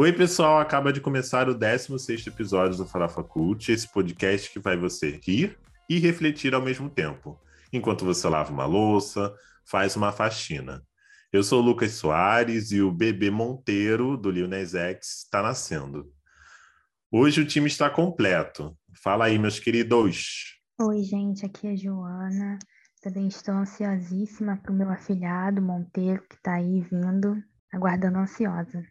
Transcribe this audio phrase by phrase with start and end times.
[0.00, 4.74] Oi, pessoal, acaba de começar o 16º episódio do Farofa Cult, esse podcast que vai
[4.74, 5.58] você rir
[5.90, 7.38] e refletir ao mesmo tempo,
[7.70, 9.30] enquanto você lava uma louça,
[9.62, 10.82] faz uma faxina.
[11.30, 16.10] Eu sou o Lucas Soares e o bebê Monteiro, do Lil X, está nascendo.
[17.12, 18.74] Hoje o time está completo.
[19.04, 20.58] Fala aí, meus queridos.
[20.80, 22.58] Oi, gente, aqui é a Joana.
[23.02, 27.36] Também estou ansiosíssima para o meu afilhado Monteiro, que está aí vindo,
[27.70, 28.82] aguardando ansiosa.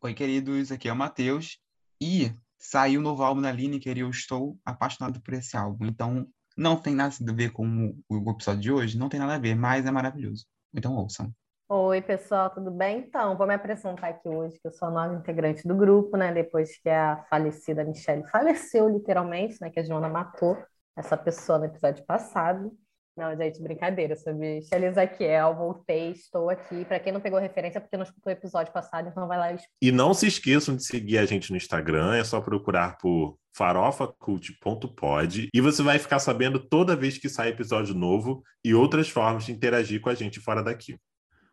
[0.00, 1.58] Oi, queridos, aqui é o Matheus.
[2.00, 5.86] E saiu o novo álbum da Lineker e eu estou apaixonado por esse álbum.
[5.86, 6.24] Então,
[6.56, 9.56] não tem nada a ver com o episódio de hoje, não tem nada a ver,
[9.56, 10.46] mas é maravilhoso.
[10.72, 11.34] Então, ouçam.
[11.68, 13.00] Oi, pessoal, tudo bem?
[13.00, 16.32] Então, vou me apresentar aqui hoje, que eu sou a nova integrante do grupo, né?
[16.32, 19.68] Depois que a falecida Michelle faleceu, literalmente, né?
[19.68, 20.56] Que a Joana matou
[20.96, 22.70] essa pessoa no episódio passado.
[23.18, 24.14] Não, gente, brincadeira.
[24.14, 26.84] Sobre Shelly Ezequiel, voltei, estou aqui.
[26.84, 29.58] Para quem não pegou referência, porque não escutou o episódio passado, então vai lá e
[29.82, 35.48] E não se esqueçam de seguir a gente no Instagram, é só procurar por farofacult.pod
[35.52, 39.50] e você vai ficar sabendo toda vez que sai episódio novo e outras formas de
[39.50, 40.96] interagir com a gente fora daqui.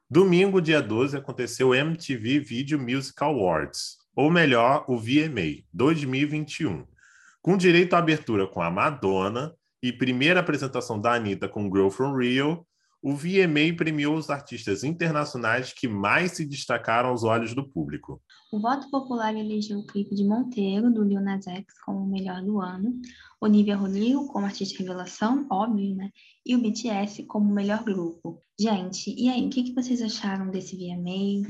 [0.07, 6.85] Domingo, dia 12, aconteceu o MTV Video Music Awards, ou melhor, o VMA 2021,
[7.41, 9.51] com direito à abertura com a Madonna,
[9.85, 12.65] e primeira apresentação da Anitta com Girl From Rio,
[13.03, 18.19] o VMA premiou os artistas internacionais que mais se destacaram aos olhos do público.
[18.51, 22.41] O voto popular elegeu o clipe de Monteiro, do Lil Nas X, como o melhor
[22.41, 22.99] do ano,
[23.39, 26.09] Olivia Rodrigo como artista revelação, óbvio, né?
[26.43, 28.41] E o BTS como o melhor grupo.
[28.59, 31.47] Gente, e aí, o que, que vocês acharam desse VMA?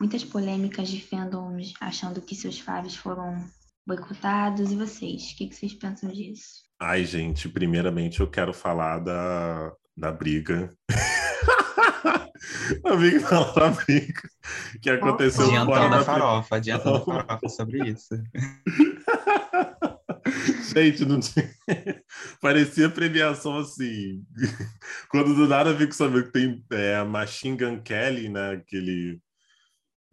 [0.00, 3.44] Muitas polêmicas de fandoms achando que seus faves foram
[3.86, 4.72] boicotados.
[4.72, 5.32] E vocês?
[5.32, 6.63] O que, que vocês pensam disso?
[6.86, 10.76] Ai, gente, primeiramente eu quero falar da, da briga.
[12.84, 14.20] a briga da briga
[14.82, 18.14] que aconteceu adiantando fora da farofa, adiantando a farofa sobre isso.
[20.74, 21.50] Gente, não tinha...
[22.38, 24.22] parecia premiação assim.
[25.08, 28.52] Quando do nada eu fico sabendo que tem é, a Machine Gun Kelly, né?
[28.52, 29.18] Aquele,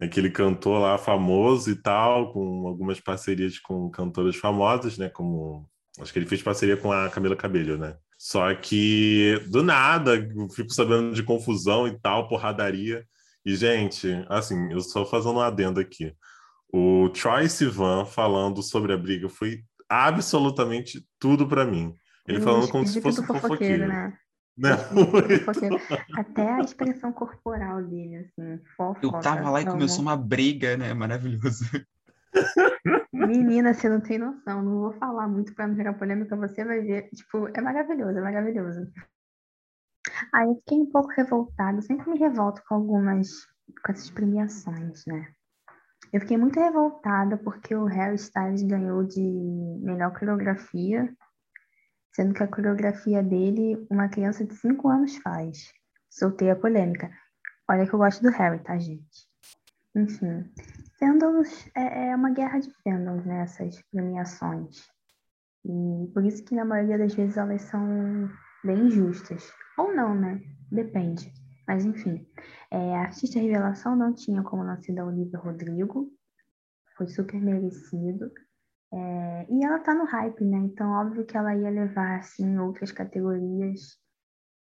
[0.00, 5.10] aquele cantor lá famoso e tal, com algumas parcerias com cantoras famosas, né?
[5.10, 5.70] Como
[6.00, 7.96] Acho que ele fez parceria com a Camila Cabello, né?
[8.18, 10.12] Só que do nada,
[10.54, 13.04] fico sabendo de confusão e tal, porradaria.
[13.44, 16.14] E, gente, assim, eu só fazendo um adendo aqui.
[16.72, 21.92] O Troy Sivan falando sobre a briga foi absolutamente tudo para mim.
[22.26, 23.88] Ele eu falando como se fosse um fofoqueiro.
[23.88, 24.16] Né?
[24.56, 24.78] Não.
[26.14, 29.04] Até a expressão corporal dele, assim, fofoca.
[29.04, 30.94] Eu tava lá e começou uma briga, né?
[30.94, 31.64] Maravilhoso.
[33.12, 34.62] Menina, você não tem noção.
[34.62, 36.36] Não vou falar muito para não gerar polêmica.
[36.36, 37.08] Você vai ver.
[37.10, 38.90] Tipo, é maravilhoso, é maravilhoso.
[40.32, 41.78] Aí eu fiquei um pouco revoltada.
[41.78, 43.28] Eu sempre me revolto com algumas.
[43.84, 45.32] com essas premiações, né?
[46.12, 49.22] Eu fiquei muito revoltada porque o Harry Styles ganhou de
[49.82, 51.10] melhor coreografia,
[52.12, 55.72] sendo que a coreografia dele uma criança de 5 anos faz.
[56.10, 57.10] Soltei a polêmica.
[57.70, 59.26] Olha que eu gosto do Harry, tá, gente?
[59.94, 60.44] Enfim,
[61.02, 63.44] fandoms é, é uma guerra de fandoms, né?
[63.90, 64.88] Premiações.
[65.64, 68.30] E por isso que na maioria das vezes elas são
[68.64, 69.52] bem injustas.
[69.76, 70.40] Ou não, né?
[70.70, 71.32] Depende.
[71.66, 72.24] Mas enfim,
[72.70, 76.08] é, a artista revelação não tinha como não ser da Olivia Rodrigo.
[76.96, 78.30] Foi super merecido.
[78.94, 80.58] É, e ela tá no hype, né?
[80.58, 83.98] Então, óbvio que ela ia levar, assim, outras categorias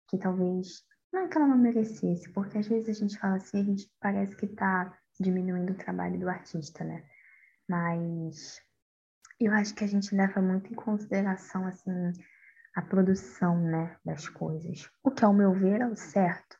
[0.08, 0.86] que talvez.
[1.12, 3.90] Não é que ela não merecesse, porque às vezes a gente fala assim, a gente
[4.02, 7.04] parece que tá diminuindo o trabalho do artista, né?
[7.68, 8.62] Mas
[9.40, 11.92] eu acho que a gente leva muito em consideração, assim,
[12.76, 14.90] a produção, né, das coisas.
[15.04, 16.58] O que, ao meu ver, é o certo.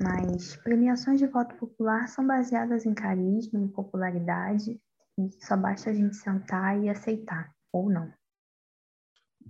[0.00, 4.80] Mas premiações de voto popular são baseadas em carisma, em popularidade,
[5.18, 8.12] e só basta a gente sentar e aceitar, ou não.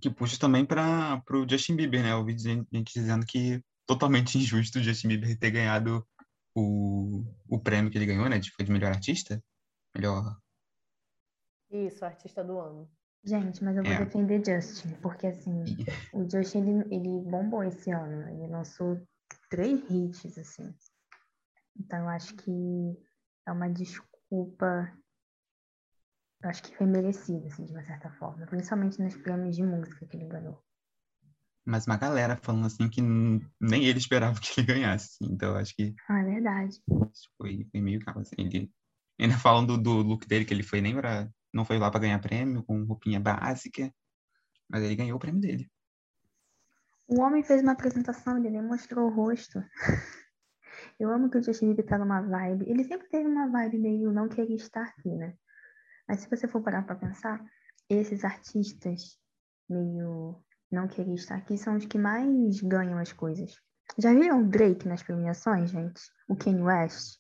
[0.01, 2.13] Que puxa também para o Justin Bieber, né?
[2.13, 6.07] Eu ouvi gente dizendo que totalmente injusto o Justin Bieber ter ganhado
[6.57, 8.39] o, o prêmio que ele ganhou, né?
[8.39, 9.43] De, foi de melhor artista?
[9.95, 10.41] Melhor.
[11.71, 12.91] Isso, artista do ano.
[13.23, 14.05] Gente, mas eu vou é.
[14.05, 15.65] defender Justin, porque assim,
[16.15, 18.29] o Justin ele, ele bombou esse ano.
[18.31, 19.01] Ele lançou
[19.51, 20.75] três hits, assim.
[21.79, 22.97] Então eu acho que
[23.47, 24.91] é uma desculpa.
[26.43, 28.47] Eu acho que foi merecida, assim, de uma certa forma.
[28.47, 30.66] Principalmente nos prêmios de música que ele ganhou
[31.67, 35.19] mas uma galera falando assim que nem ele esperava que ele ganhasse.
[35.23, 35.95] Então, acho que.
[36.09, 36.81] Ah, é verdade.
[37.37, 38.37] Foi, foi meio calmo, assim.
[38.39, 38.71] Ele,
[39.21, 42.01] ainda falando do, do look dele, que ele foi nem pra, não foi lá para
[42.01, 43.93] ganhar prêmio, com roupinha básica,
[44.69, 45.69] mas ele ganhou o prêmio dele.
[47.09, 49.63] O homem fez uma apresentação, ele nem mostrou o rosto.
[50.99, 52.69] Eu amo que o Justin Bieber tá numa vibe.
[52.69, 55.35] Ele sempre teve uma vibe meio não querer estar aqui, né?
[56.09, 57.45] Mas se você for parar para pensar,
[57.89, 59.19] esses artistas
[59.69, 63.55] meio não querer estar aqui são os que mais ganham as coisas.
[63.99, 66.01] Já viram o Drake nas premiações, gente?
[66.29, 67.19] O Kanye West?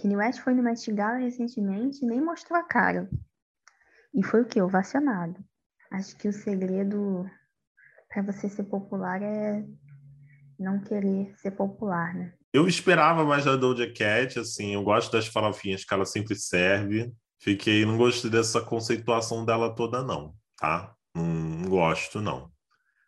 [0.00, 3.08] Kanye West foi no Met Gala recentemente e nem mostrou a cara.
[4.14, 4.62] E foi o quê?
[4.62, 5.42] Ovacionado.
[5.90, 7.28] Acho que o segredo
[8.08, 9.64] para você ser popular é
[10.58, 12.32] não querer ser popular, né?
[12.52, 17.12] Eu esperava mais da Doja Cat, assim, eu gosto das farofinhas que ela sempre serve.
[17.40, 20.94] Fiquei, não gostei dessa conceituação dela toda, não, tá?
[21.14, 22.51] Não gosto, não.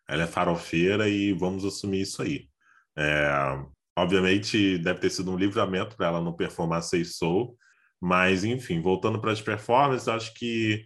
[0.07, 2.47] Ela é farofeira e vamos assumir isso aí.
[2.97, 3.29] É,
[3.97, 7.57] obviamente, deve ter sido um livramento para ela não performar Seis Soul,
[7.99, 10.85] mas, enfim, voltando para as performances, acho que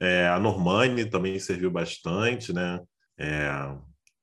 [0.00, 2.80] é, a Normani também serviu bastante, né?
[3.18, 3.50] É,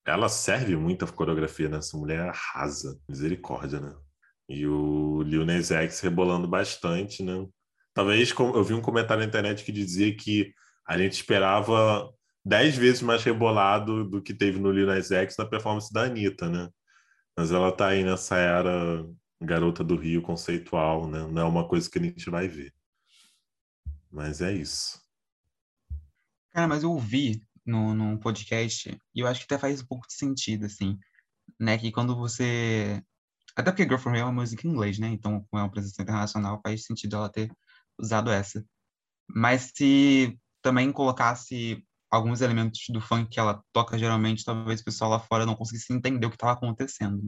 [0.05, 1.77] ela serve muita coreografia, né?
[1.77, 3.93] Essa mulher arrasa, misericórdia, né?
[4.49, 7.45] E o Lil Nas X rebolando bastante, né?
[7.93, 10.53] Talvez eu vi um comentário na internet que dizia que
[10.87, 12.09] a gente esperava
[12.47, 16.69] dez vezes mais rebolado do que teve no Lil X na performance da Anitta, né?
[17.35, 19.05] Mas ela tá aí nessa era
[19.41, 21.27] garota do Rio conceitual, né?
[21.27, 22.73] Não é uma coisa que a gente vai ver.
[24.09, 24.99] Mas é isso.
[26.51, 30.07] Cara, mas eu ouvi no, num podcast, e eu acho que até faz um pouco
[30.07, 30.97] de sentido, assim,
[31.59, 31.77] né?
[31.77, 33.03] Que quando você.
[33.55, 35.09] Até porque Girl From Real é uma música em inglês, né?
[35.09, 37.51] Então, com uma presença internacional, faz sentido ela ter
[37.99, 38.65] usado essa.
[39.29, 45.11] Mas se também colocasse alguns elementos do funk que ela toca geralmente, talvez o pessoal
[45.11, 47.21] lá fora não conseguisse entender o que estava acontecendo.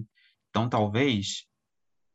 [0.50, 1.46] Então, talvez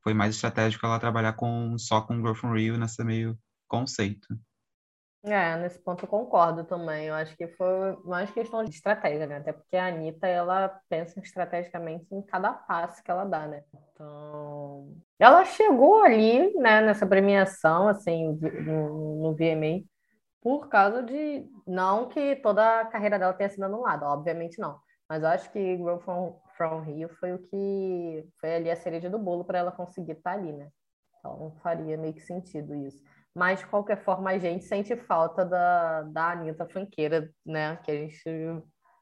[0.03, 3.39] foi mais estratégico ela trabalhar com só com Girl From Rio nessa meio
[3.69, 4.29] conceito.
[5.27, 7.07] É, nesse ponto eu concordo também.
[7.07, 9.39] Eu acho que foi mais questão de estratégia, né?
[9.39, 13.65] Até porque a Anitta, ela pensa estrategicamente em cada passo que ela dá, né?
[13.73, 19.83] Então, ela chegou ali, né, nessa premiação, assim, no, no VMA,
[20.45, 21.51] por causa de.
[21.67, 24.79] Não que toda a carreira dela tenha sido anulada, obviamente não.
[25.09, 28.29] Mas eu acho que Grow From, From Rio foi o que.
[28.39, 30.69] Foi ali a cereja do bolo para ela conseguir estar tá ali, né?
[31.19, 33.03] Então faria meio que sentido isso.
[33.35, 37.77] Mas, de qualquer forma, a gente sente falta da, da Anitta funkeira, né?
[37.79, 38.23] Que a gente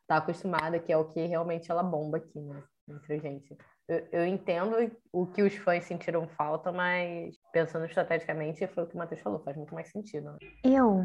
[0.06, 2.62] tá acostumada, que é o que realmente ela bomba aqui, né?
[2.88, 3.58] Entre a gente.
[3.88, 4.76] Eu, entendo
[5.12, 9.42] o que os fãs sentiram falta, mas pensando estrategicamente, foi o que o Matheus falou,
[9.42, 10.32] faz muito mais sentido.
[10.32, 10.38] Né?
[10.64, 11.04] Eu,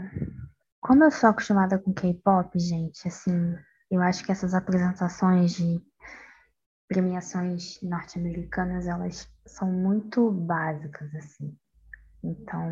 [0.80, 3.56] como eu sou acostumada com K-pop, gente, assim,
[3.90, 5.82] eu acho que essas apresentações de
[6.88, 11.58] premiações norte-americanas, elas são muito básicas, assim.
[12.24, 12.72] Então,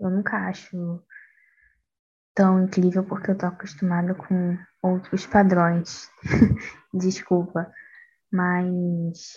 [0.00, 1.02] eu nunca acho
[2.34, 6.10] tão incrível porque eu tô acostumada com outros padrões.
[6.94, 7.70] Desculpa,
[8.32, 9.34] mas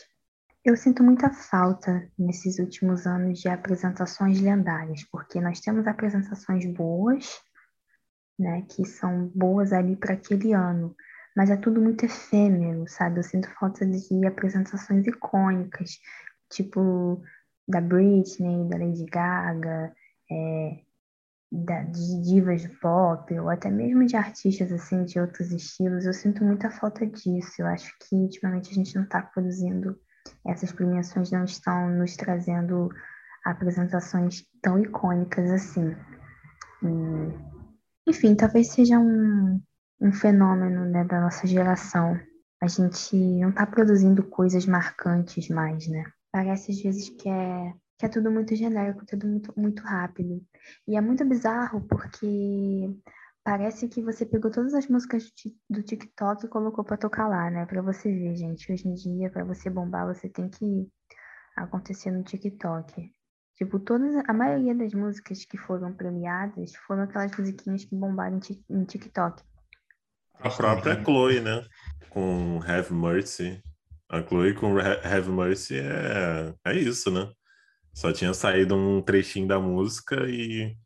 [0.63, 7.39] eu sinto muita falta nesses últimos anos de apresentações lendárias, porque nós temos apresentações boas,
[8.39, 10.95] né, que são boas ali para aquele ano,
[11.35, 13.19] mas é tudo muito efêmero, sabe?
[13.19, 15.99] Eu sinto falta de apresentações icônicas,
[16.49, 17.21] tipo
[17.67, 19.93] da Britney, da Lady Gaga,
[20.31, 20.79] é,
[21.63, 26.13] da, de divas de pop, ou até mesmo de artistas assim de outros estilos, eu
[26.13, 27.53] sinto muita falta disso.
[27.59, 29.97] Eu acho que ultimamente a gente não está produzindo,
[30.45, 32.89] essas premiações não estão nos trazendo
[33.45, 35.95] apresentações tão icônicas assim.
[36.83, 39.61] E, enfim, talvez seja um,
[40.01, 42.19] um fenômeno né, da nossa geração.
[42.61, 46.03] A gente não está produzindo coisas marcantes mais, né?
[46.31, 50.43] Parece às vezes que é, que é tudo muito genérico, tudo muito, muito rápido.
[50.87, 52.93] E é muito bizarro porque
[53.43, 55.31] parece que você pegou todas as músicas
[55.69, 57.65] do TikTok e colocou para tocar lá, né?
[57.65, 58.71] Para você ver, gente.
[58.71, 60.89] Hoje em dia, para você bombar, você tem que
[61.55, 63.11] acontecer no TikTok.
[63.55, 68.83] Tipo, todas, a maioria das músicas que foram premiadas foram aquelas musiquinhas que bombaram em
[68.83, 69.41] TikTok.
[70.39, 71.63] A própria Chloe, né?
[72.09, 73.63] Com Have Mercy.
[74.09, 77.31] A Chloe com Have Mercy é, é isso, né?
[77.95, 80.77] Só tinha saído um trechinho da música e,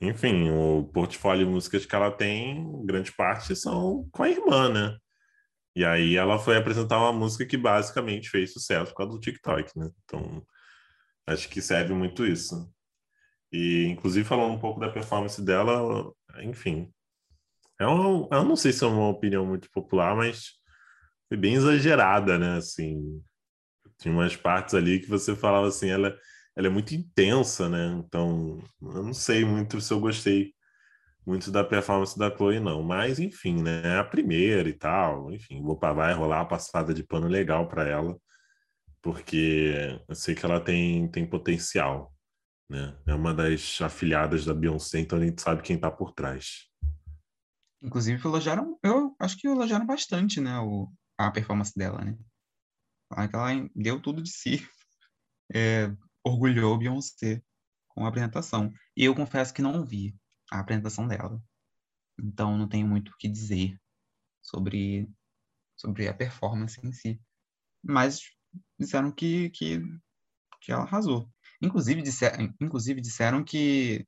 [0.00, 4.98] enfim, o portfólio de músicas que ela tem, grande parte são com a irmã, né?
[5.76, 9.78] E aí ela foi apresentar uma música que basicamente fez sucesso por causa do TikTok,
[9.78, 9.88] né?
[10.04, 10.44] Então,
[11.28, 12.68] acho que serve muito isso.
[13.52, 16.92] E, inclusive, falando um pouco da performance dela, enfim.
[17.78, 20.52] É uma, eu não sei se é uma opinião muito popular, mas
[21.28, 22.56] foi bem exagerada, né?
[22.56, 23.22] Assim,
[24.02, 26.16] tinha umas partes ali que você falava assim, ela,
[26.56, 27.86] ela é muito intensa, né?
[28.04, 30.52] Então, eu não sei muito se eu gostei
[31.24, 32.82] muito da performance da Chloe, não.
[32.82, 33.82] Mas, enfim, né?
[33.84, 35.32] É a primeira e tal.
[35.32, 38.18] Enfim, vou vai rolar a passada de pano legal para ela,
[39.00, 39.72] porque
[40.08, 42.12] eu sei que ela tem, tem potencial.
[42.68, 42.96] né?
[43.06, 46.68] É uma das afiliadas da Beyoncé, então a gente sabe quem está por trás.
[47.82, 52.16] Inclusive, elogiaram, eu acho que elogiaram bastante, né, o, a performance dela, né?
[53.16, 54.68] Ela deu tudo de si,
[55.54, 57.42] é, orgulhou Beyoncé
[57.88, 58.72] com a apresentação.
[58.96, 60.16] E eu confesso que não vi
[60.50, 61.42] a apresentação dela.
[62.18, 63.78] Então, não tenho muito o que dizer
[64.40, 65.08] sobre,
[65.76, 67.20] sobre a performance em si.
[67.82, 68.20] Mas
[68.78, 69.80] disseram que, que,
[70.60, 71.30] que ela arrasou.
[71.60, 74.06] Inclusive, disser, inclusive disseram que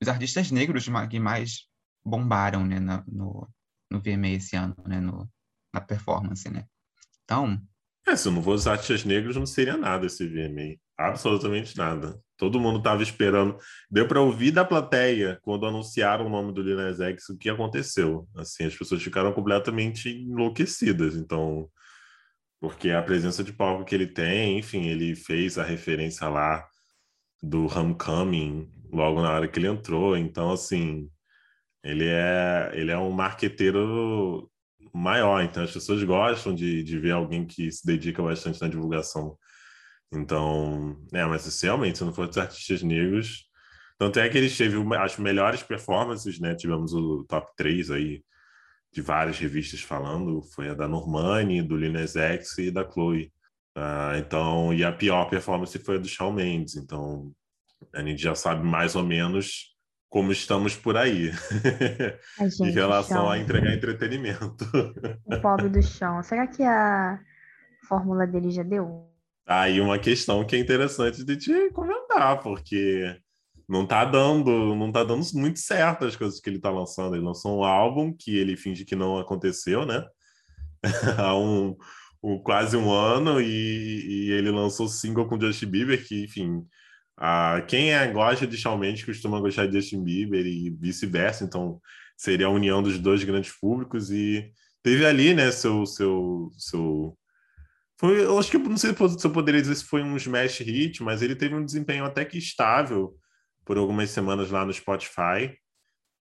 [0.00, 1.68] os artistas negros que mais
[2.04, 3.48] bombaram né, no,
[3.90, 5.30] no VMA esse ano, né, no,
[5.72, 6.68] na performance, né?
[7.24, 7.60] Então...
[8.08, 10.76] É, se não fosse artistas negros, não seria nada esse VMA.
[10.96, 12.16] Absolutamente nada.
[12.36, 13.58] Todo mundo estava esperando.
[13.90, 18.28] Deu para ouvir da plateia quando anunciaram o nome do Lil X o que aconteceu.
[18.36, 21.16] Assim, as pessoas ficaram completamente enlouquecidas.
[21.16, 21.68] Então,
[22.60, 26.64] porque a presença de palco que ele tem, enfim, ele fez a referência lá
[27.42, 30.16] do Homecoming logo na hora que ele entrou.
[30.16, 31.10] Então, assim,
[31.82, 34.50] ele é, ele é um marqueteiro
[34.96, 35.42] maior.
[35.42, 39.36] Então, as pessoas gostam de, de ver alguém que se dedica bastante na divulgação.
[40.12, 43.44] Então, é, mas realmente, se não fosse os artistas negros.
[44.16, 46.54] É que eles teve as melhores performances, né?
[46.54, 48.22] Tivemos o top 3 aí
[48.92, 53.32] de várias revistas falando, foi a da Normani, do Linus X e da Chloe.
[53.76, 56.76] Uh, então, e a pior performance foi a do Shawn Mendes.
[56.76, 57.32] Então,
[57.94, 59.75] a gente já sabe mais ou menos
[60.08, 61.32] como estamos por aí
[62.38, 64.64] gente, em relação a entregar entretenimento.
[65.24, 66.22] O pobre do chão.
[66.22, 67.18] Será que a
[67.88, 69.10] fórmula dele já deu?
[69.46, 73.16] Aí uma questão que é interessante de te comentar, porque
[73.68, 77.14] não tá dando, não tá dando muito certo as coisas que ele tá lançando.
[77.14, 80.04] Ele lançou um álbum que ele finge que não aconteceu, né?
[81.18, 81.76] Há um,
[82.22, 86.64] um, quase um ano e, e ele lançou single com Justin Bieber, que, enfim,
[87.16, 91.80] a, quem é, gosta de Shawn Mendes costuma gostar de Justin Bieber e vice-versa, então
[92.16, 94.50] seria a união dos dois grandes públicos e
[94.82, 97.16] teve ali, né, seu, seu, seu
[97.98, 101.02] foi, eu acho que não sei se eu poderia dizer se foi um smash hit,
[101.02, 103.16] mas ele teve um desempenho até que estável
[103.64, 105.56] por algumas semanas lá no Spotify,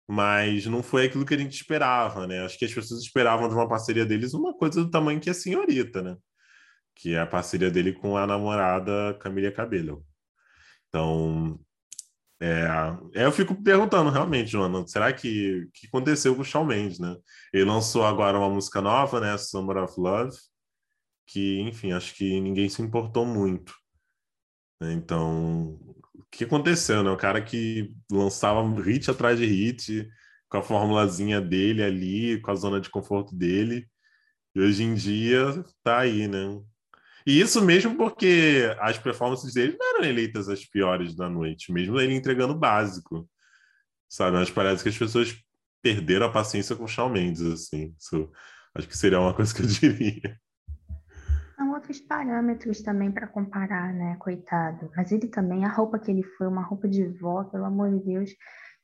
[0.07, 2.45] mas não foi aquilo que a gente esperava, né?
[2.45, 5.35] Acho que as pessoas esperavam de uma parceria deles uma coisa do tamanho que a
[5.35, 6.17] senhorita, né?
[6.95, 10.05] Que é a parceria dele com a namorada Camila Cabello.
[10.95, 11.59] Então,
[12.41, 12.67] é,
[13.15, 17.17] eu fico perguntando realmente, Joana, será que que aconteceu com o Shawn Mendes, né?
[17.53, 19.39] Ele lançou agora uma música nova, né?
[19.39, 20.37] Summer of Love,
[21.27, 23.75] que, enfim, acho que ninguém se importou muito.
[24.81, 24.93] Né?
[24.93, 25.79] Então,
[26.15, 27.11] o que aconteceu, né?
[27.11, 30.09] O cara que lançava hit atrás de hit,
[30.49, 33.89] com a formulazinha dele ali, com a zona de conforto dele,
[34.55, 36.61] e hoje em dia tá aí, né?
[37.27, 42.01] E isso mesmo porque as performances dele não eram eleitas as piores da noite, mesmo
[42.01, 43.29] ele entregando o básico,
[44.09, 44.37] sabe?
[44.37, 45.37] Mas parece que as pessoas
[45.83, 47.95] perderam a paciência com o Shawn Mendes, assim.
[47.99, 48.31] Isso,
[48.75, 50.39] acho que seria uma coisa que eu diria.
[51.57, 54.91] São outros parâmetros também para comparar, né, coitado.
[54.97, 58.05] Mas ele também, a roupa que ele foi, uma roupa de vó, pelo amor de
[58.05, 58.31] Deus.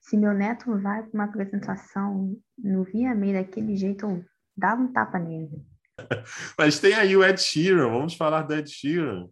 [0.00, 4.24] Se meu neto vai para uma apresentação no VMA daquele jeito, eu
[4.56, 5.64] dava um tapa nele.
[6.58, 9.28] Mas tem aí o Ed Sheeran, vamos falar do Ed Sheeran,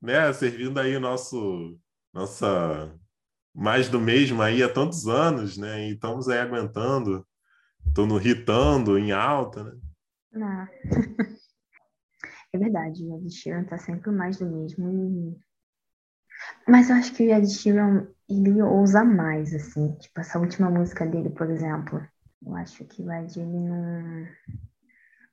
[0.00, 0.32] né?
[0.32, 1.78] Servindo aí o nosso
[2.12, 2.94] nossa
[3.54, 5.88] mais do mesmo aí há tantos anos, né?
[5.88, 7.26] E estamos aí aguentando,
[7.94, 9.72] tô no hitando em alta, né?
[10.32, 10.68] Não.
[12.54, 15.40] É verdade, o Ed Sheeran tá sempre mais do mesmo.
[16.68, 19.94] Mas eu acho que o Ed Sheeran, ele ousa mais, assim.
[19.96, 22.06] Tipo, essa última música dele, por exemplo.
[22.44, 24.26] Eu acho que o Ed, ele não...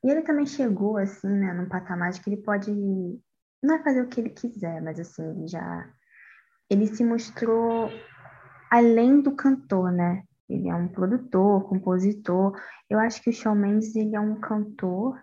[0.03, 2.72] E ele também chegou, assim, né, num patamar de que ele pode...
[3.62, 5.89] Não é fazer o que ele quiser, mas, assim, já...
[6.70, 7.89] Ele se mostrou
[8.72, 10.24] além do cantor, né?
[10.48, 12.60] Ele é um produtor, compositor.
[12.89, 15.22] Eu acho que o Shawn Mendes, ele é um cantor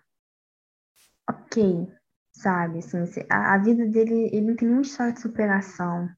[1.28, 1.88] ok,
[2.32, 2.78] sabe?
[2.78, 2.98] Assim,
[3.30, 6.08] a, a, vida dele, ele não tem nenhuma história de superação.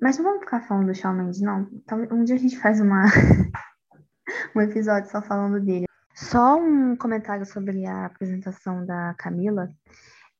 [0.00, 1.68] Mas não vamos ficar falando do Shawn Mendes, não.
[1.72, 3.04] Então, um dia a gente faz uma
[4.54, 5.87] um episódio só falando dele.
[6.20, 9.72] Só um comentário sobre a apresentação da Camila.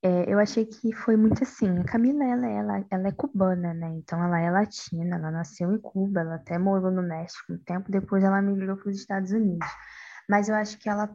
[0.02, 1.78] É, eu achei que foi muito assim.
[1.78, 3.88] A Camila, ela, ela, ela é cubana, né?
[3.90, 7.92] Então, ela é latina, ela nasceu em Cuba, ela até morou no México um tempo,
[7.92, 9.68] depois ela migrou para os Estados Unidos.
[10.28, 11.08] Mas eu acho que ela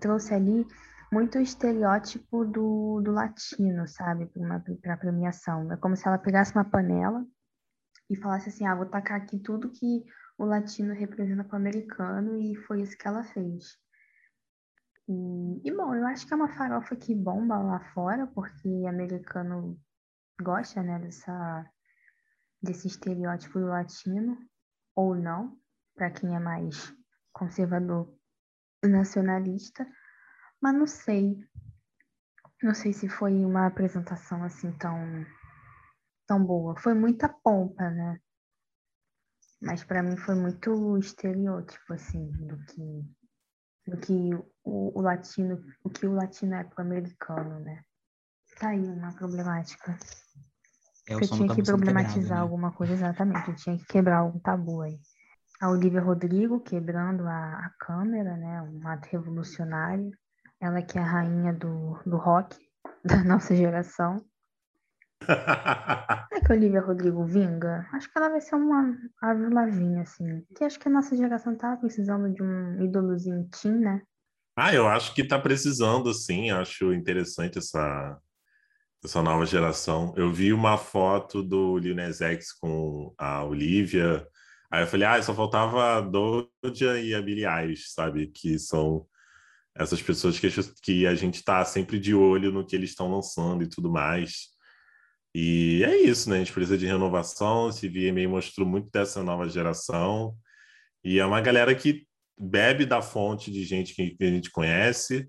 [0.00, 0.66] trouxe ali
[1.12, 4.24] muito estereótipo do, do latino, sabe,
[4.80, 5.70] para a premiação.
[5.70, 7.26] É como se ela pegasse uma panela
[8.08, 10.02] e falasse assim: ah, vou tacar aqui tudo que
[10.38, 13.76] o latino representa para o americano, e foi isso que ela fez.
[15.10, 19.80] E, bom, eu acho que é uma farofa que bomba lá fora, porque americano
[20.40, 21.70] gosta, né, dessa,
[22.62, 24.36] desse estereótipo do latino,
[24.94, 25.58] ou não,
[25.94, 26.94] para quem é mais
[27.32, 28.14] conservador
[28.84, 29.86] nacionalista,
[30.60, 31.38] mas não sei.
[32.62, 35.24] Não sei se foi uma apresentação assim tão
[36.26, 36.76] tão boa.
[36.76, 38.20] Foi muita pompa, né?
[39.62, 43.17] Mas para mim foi muito estereótipo assim do que
[43.88, 47.82] do que o, o latino, o que o latino é pro americano, né?
[48.58, 49.98] Tá aí uma problemática.
[51.08, 52.42] É, o eu tinha que problematizar né?
[52.42, 53.48] alguma coisa, exatamente.
[53.48, 54.98] Eu tinha que quebrar algum tabu aí.
[55.60, 58.62] A Olivia Rodrigo quebrando a, a câmera, né?
[58.62, 60.10] Um ato revolucionário.
[60.60, 62.56] Ela que é a rainha do, do rock
[63.04, 64.24] da nossa geração.
[66.28, 67.86] Será que a Olivia Rodrigo vinga?
[67.92, 70.44] Acho que ela vai ser uma Avril Lavigne, assim.
[70.56, 74.02] Que acho que a nossa geração tava precisando de um ídolozinho teen, né?
[74.56, 76.50] Ah, eu acho que tá precisando, sim.
[76.50, 78.18] Acho interessante essa,
[79.04, 80.14] essa nova geração.
[80.16, 84.26] Eu vi uma foto do Lil Nas X com a Olivia.
[84.70, 88.28] Aí eu falei, ah, só faltava a Doja e a Billie Eilish, sabe?
[88.28, 89.06] Que são
[89.76, 90.48] essas pessoas que,
[90.82, 94.57] que a gente tá sempre de olho no que eles estão lançando e tudo mais.
[95.34, 96.36] E é isso, né?
[96.36, 97.68] A gente precisa de renovação.
[97.68, 100.36] Esse VMA mostrou muito dessa nova geração.
[101.04, 102.06] E é uma galera que
[102.38, 105.28] bebe da fonte de gente que, a gente conhece,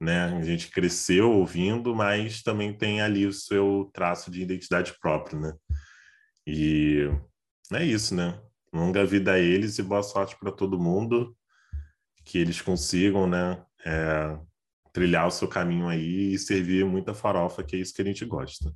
[0.00, 0.24] né?
[0.24, 5.52] A gente cresceu ouvindo, mas também tem ali o seu traço de identidade próprio, né?
[6.46, 7.08] E
[7.72, 8.40] é isso, né?
[8.72, 11.36] Longa vida a eles e boa sorte para todo mundo.
[12.24, 13.64] Que eles consigam, né?
[13.84, 14.38] é,
[14.92, 18.24] trilhar o seu caminho aí e servir muita farofa, que é isso que a gente
[18.24, 18.72] gosta.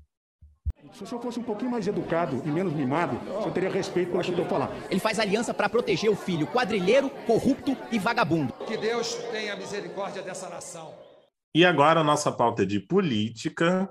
[0.92, 4.10] Se o senhor fosse um pouquinho mais educado e menos mimado, o senhor teria respeito
[4.10, 4.72] pelo que eu estou falando.
[4.90, 8.52] Ele faz aliança para proteger o filho quadrilheiro, corrupto e vagabundo.
[8.66, 10.94] Que Deus tenha misericórdia dessa nação.
[11.54, 13.88] E agora a nossa pauta é de política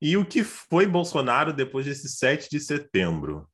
[0.00, 3.48] e o que foi Bolsonaro depois desse 7 de setembro.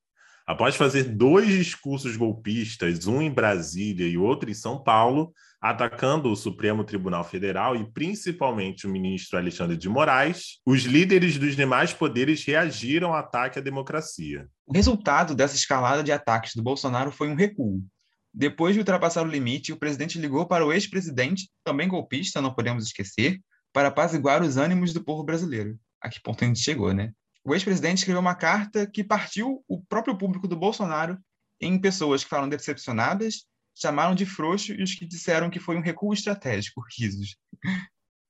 [0.52, 6.36] Após fazer dois discursos golpistas, um em Brasília e outro em São Paulo, atacando o
[6.36, 12.44] Supremo Tribunal Federal e principalmente o ministro Alexandre de Moraes, os líderes dos demais poderes
[12.44, 14.46] reagiram ao ataque à democracia.
[14.66, 17.82] O resultado dessa escalada de ataques do Bolsonaro foi um recuo.
[18.30, 22.84] Depois de ultrapassar o limite, o presidente ligou para o ex-presidente, também golpista, não podemos
[22.84, 23.40] esquecer,
[23.72, 25.78] para apaziguar os ânimos do povo brasileiro.
[25.98, 27.10] A que ponto a gente chegou, né?
[27.44, 31.18] O ex-presidente escreveu uma carta que partiu o próprio público do Bolsonaro
[31.60, 35.80] em pessoas que falaram decepcionadas, chamaram de frouxo e os que disseram que foi um
[35.82, 37.36] recuo estratégico, risos.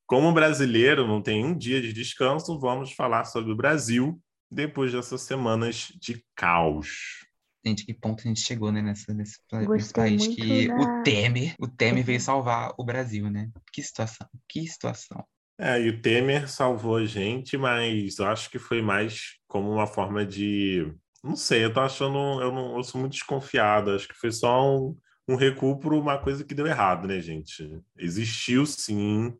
[0.07, 4.21] Como brasileiro não tem um dia de descanso, vamos falar sobre o Brasil
[4.51, 7.27] depois dessas semanas de caos.
[7.65, 9.39] Gente, que ponto a gente chegou, né, nessa, nesse,
[9.71, 12.25] nesse país que da- o Temer, o Temer veio Uhum.
[12.25, 13.51] salvar o Brasil, né?
[13.73, 15.25] Que situação, que situação.
[15.65, 19.87] É, e o Temer salvou a gente, mas eu acho que foi mais como uma
[19.87, 20.93] forma de.
[21.23, 22.19] Não sei, eu tô achando.
[22.43, 23.93] Eu, não, eu sou muito desconfiado.
[23.93, 24.99] Acho que foi só um,
[25.29, 27.81] um recuo por uma coisa que deu errado, né, gente?
[27.97, 29.33] Existiu sim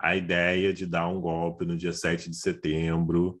[0.00, 3.38] a ideia de dar um golpe no dia 7 de setembro,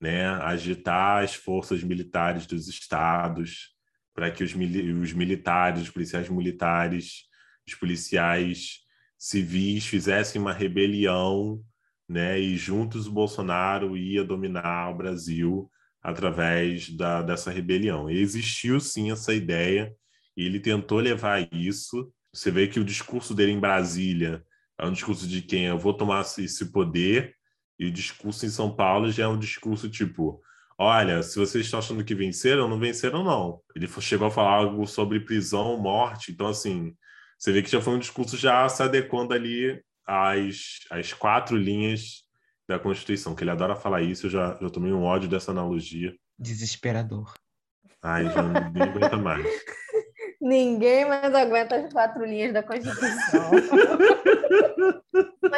[0.00, 0.26] né?
[0.42, 3.74] Agitar as forças militares dos estados
[4.14, 7.24] para que os, mili- os militares, os policiais militares,
[7.66, 8.85] os policiais
[9.26, 11.60] civis fizessem uma rebelião,
[12.08, 12.38] né?
[12.38, 15.68] E juntos o Bolsonaro ia dominar o Brasil
[16.00, 18.08] através da, dessa rebelião.
[18.08, 19.92] E existiu sim essa ideia
[20.36, 22.12] e ele tentou levar isso.
[22.32, 24.44] Você vê que o discurso dele em Brasília
[24.78, 27.34] é um discurso de quem eu vou tomar esse poder
[27.80, 30.40] e o discurso em São Paulo já é um discurso tipo
[30.78, 33.60] Olha, se vocês estão achando que venceram, não venceram, não.
[33.74, 36.30] Ele chegou a falar algo sobre prisão, morte.
[36.30, 36.94] Então, assim,
[37.38, 42.24] você vê que já foi um discurso já se adequando ali às, às quatro linhas
[42.68, 44.26] da Constituição, que ele adora falar isso.
[44.26, 46.14] Eu já, já tomei um ódio dessa analogia.
[46.38, 47.34] Desesperador.
[48.02, 49.46] Ai, já não nem aguenta mais.
[50.40, 53.50] Ninguém mais aguenta as quatro linhas da Constituição.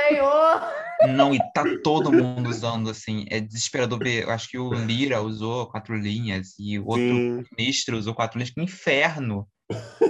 [0.08, 0.72] Senhor!
[1.14, 5.20] Não, e tá todo mundo usando, assim, é desesperador ver, eu acho que o Lira
[5.20, 7.44] usou quatro linhas e o outro Sim.
[7.56, 9.46] ministro usou quatro linhas, que inferno.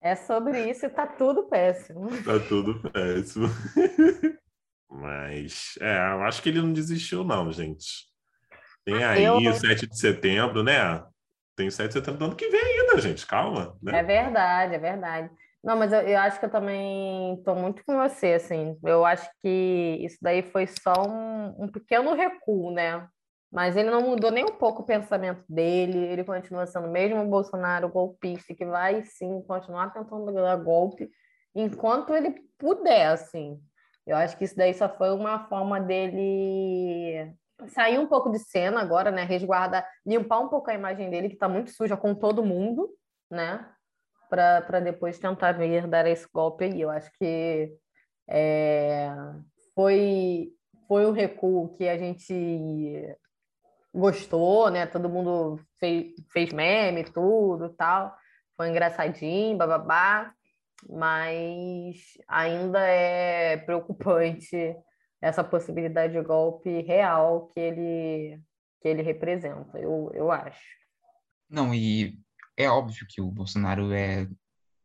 [0.00, 2.08] É sobre isso e tá tudo péssimo.
[2.22, 3.46] Tá tudo péssimo.
[4.90, 8.08] Mas, é, eu acho que ele não desistiu, não, gente.
[8.84, 11.04] Tem aí Eu- o 7 de setembro, né?
[11.54, 13.26] Tem o 7 de setembro do ano que vem ainda, gente.
[13.26, 13.98] Calma, né?
[13.98, 15.30] É verdade, é verdade.
[15.62, 18.78] Não, mas eu, eu acho que eu também estou muito com você, assim.
[18.82, 23.06] Eu acho que isso daí foi só um, um pequeno recuo, né?
[23.50, 27.28] Mas ele não mudou nem um pouco o pensamento dele, ele continua sendo mesmo o
[27.28, 31.10] Bolsonaro golpista, que vai sim continuar tentando dar golpe
[31.54, 33.60] enquanto ele puder, assim.
[34.06, 37.34] Eu acho que isso daí só foi uma forma dele
[37.68, 39.24] sair um pouco de cena agora, né?
[39.24, 42.88] Resguardar, limpar um pouco a imagem dele, que está muito suja com todo mundo,
[43.30, 43.68] né?
[44.28, 46.80] Para depois tentar vir dar esse golpe aí.
[46.80, 47.72] Eu acho que
[48.28, 49.10] é,
[49.74, 50.52] foi,
[50.86, 52.32] foi um recuo que a gente
[53.92, 54.86] gostou, né?
[54.86, 58.14] Todo mundo fez, fez meme, tudo tal.
[58.56, 60.32] Foi engraçadinho, bababá.
[60.88, 64.74] Mas ainda é preocupante
[65.20, 68.40] essa possibilidade de golpe real que ele,
[68.80, 70.64] que ele representa, eu, eu acho.
[71.48, 72.18] Não, e
[72.56, 74.26] é óbvio que o Bolsonaro é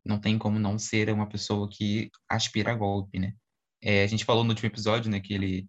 [0.04, 3.34] não tem como não ser uma pessoa que aspira a golpe, né?
[3.82, 5.68] É, a gente falou no último episódio, né, que ele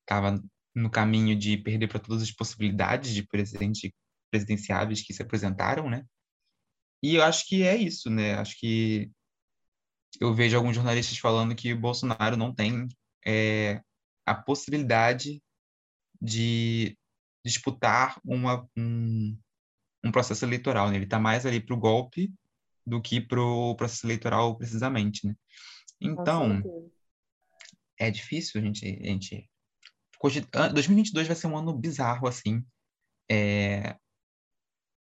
[0.00, 0.42] estava
[0.74, 3.94] no caminho de perder para todas as possibilidades de presidente
[4.30, 6.04] presidenciáveis que se apresentaram, né?
[7.02, 8.34] E eu acho que é isso, né?
[8.34, 9.10] Acho que
[10.20, 12.88] eu vejo alguns jornalistas falando que o Bolsonaro não tem
[13.26, 13.82] é,
[14.24, 15.42] a possibilidade
[16.20, 16.96] de
[17.44, 19.38] disputar uma, um,
[20.02, 20.88] um processo eleitoral.
[20.88, 20.96] Né?
[20.96, 22.32] Ele está mais ali para o golpe
[22.86, 25.26] do que para o processo eleitoral precisamente.
[25.26, 25.34] Né?
[26.00, 26.62] Então,
[27.98, 29.50] é difícil a gente, a gente...
[30.30, 32.64] 2022 vai ser um ano bizarro, assim,
[33.30, 33.96] é...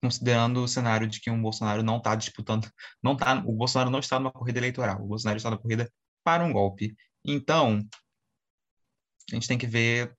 [0.02, 2.70] considerando o cenário de que um Bolsonaro não está disputando,
[3.04, 5.92] não tá, o Bolsonaro não está numa corrida eleitoral, o Bolsonaro está na corrida
[6.24, 6.96] para um golpe.
[7.26, 7.86] Então,
[9.32, 10.16] a gente tem que ver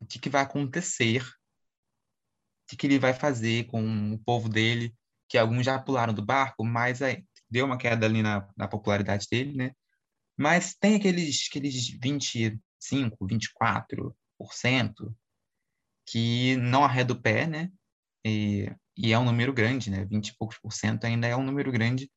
[0.00, 4.94] o que, que vai acontecer, o que, que ele vai fazer com o povo dele,
[5.28, 9.26] que alguns já pularam do barco, mas aí, deu uma queda ali na, na popularidade
[9.30, 9.72] dele, né?
[10.36, 14.12] Mas tem aqueles, aqueles 25, 24%
[16.06, 17.70] que não arreda o pé, né?
[18.24, 20.04] E, e é um número grande, né?
[20.04, 22.10] 20 e poucos por cento ainda é um número grande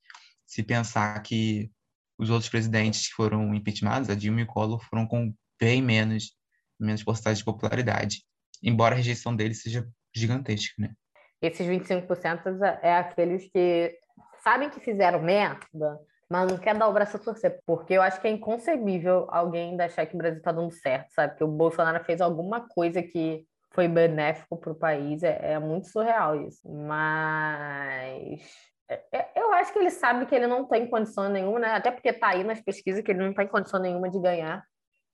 [0.46, 1.72] se pensar que
[2.18, 6.36] os outros presidentes que foram impeachmentados, a Dilma e o Collor, foram com bem menos,
[6.80, 8.24] menos porcentagem de popularidade,
[8.64, 10.94] embora a rejeição deles seja gigantesca, né?
[11.42, 13.98] Esses 25% é aqueles que
[14.44, 18.22] sabem que fizeram merda, mas não quer dar o braço a torcer, porque eu acho
[18.22, 21.36] que é inconcebível alguém achar que o Brasil está dando certo, sabe?
[21.36, 25.88] Que o Bolsonaro fez alguma coisa que foi benéfico para o país, é, é muito
[25.88, 26.62] surreal isso.
[26.70, 28.42] Mas
[28.90, 31.74] é, é, eu acho que ele sabe que ele não tem condição nenhuma, né?
[31.74, 34.64] Até porque está aí nas pesquisas que ele não tem condição nenhuma de ganhar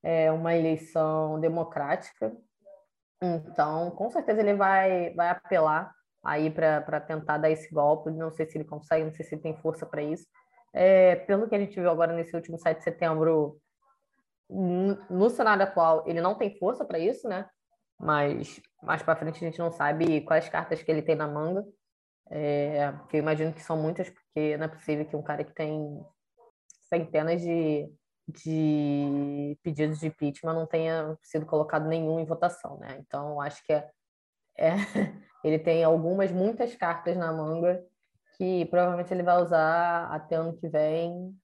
[0.02, 2.32] é, uma eleição democrática.
[3.22, 5.92] Então, com certeza ele vai, vai apelar
[6.24, 8.12] aí para tentar dar esse golpe.
[8.12, 10.26] Não sei se ele consegue, não sei se ele tem força para isso.
[10.78, 13.58] É, pelo que a gente viu agora nesse último 7 de setembro,
[14.50, 17.50] no cenário atual, ele não tem força para isso, né?
[17.98, 21.66] Mas mais para frente a gente não sabe quais cartas que ele tem na manga.
[22.30, 25.54] É, que eu imagino que são muitas, porque não é possível que um cara que
[25.54, 26.06] tem
[26.90, 27.90] centenas de,
[28.28, 32.98] de pedidos de impeachment não tenha sido colocado nenhum em votação, né?
[33.00, 33.90] Então, acho que é,
[34.58, 34.74] é,
[35.42, 37.82] ele tem algumas, muitas cartas na manga
[38.38, 41.36] que provavelmente ele vai usar até ano que vem.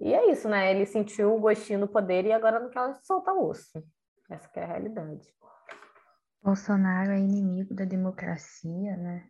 [0.00, 0.70] E é isso, né?
[0.70, 3.82] Ele sentiu o gostinho do poder e agora não quer soltar o osso.
[4.30, 5.26] Essa é a realidade.
[6.42, 9.28] Bolsonaro é inimigo da democracia, né?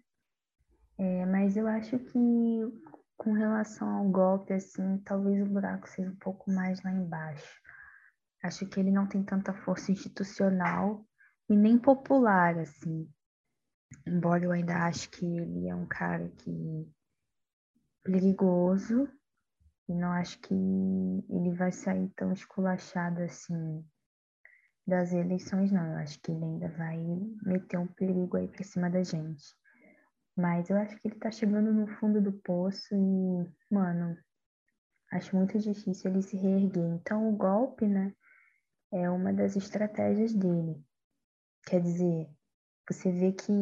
[0.98, 2.60] É, mas eu acho que
[3.16, 7.60] com relação ao golpe, assim, talvez o buraco seja um pouco mais lá embaixo.
[8.42, 11.04] Acho que ele não tem tanta força institucional
[11.48, 13.08] e nem popular, assim.
[14.06, 16.88] Embora eu ainda acho que ele é um cara que
[18.02, 19.08] perigoso
[19.88, 23.84] e não acho que ele vai sair tão esculachado assim
[24.86, 25.92] das eleições, não.
[25.92, 26.96] Eu acho que ele ainda vai
[27.42, 29.54] meter um perigo aí pra cima da gente.
[30.34, 34.16] Mas eu acho que ele tá chegando no fundo do poço e, mano,
[35.12, 36.84] acho muito difícil ele se reerguer.
[36.84, 38.14] Então, o golpe, né,
[38.92, 40.82] é uma das estratégias dele.
[41.66, 42.30] Quer dizer,
[42.88, 43.52] você vê que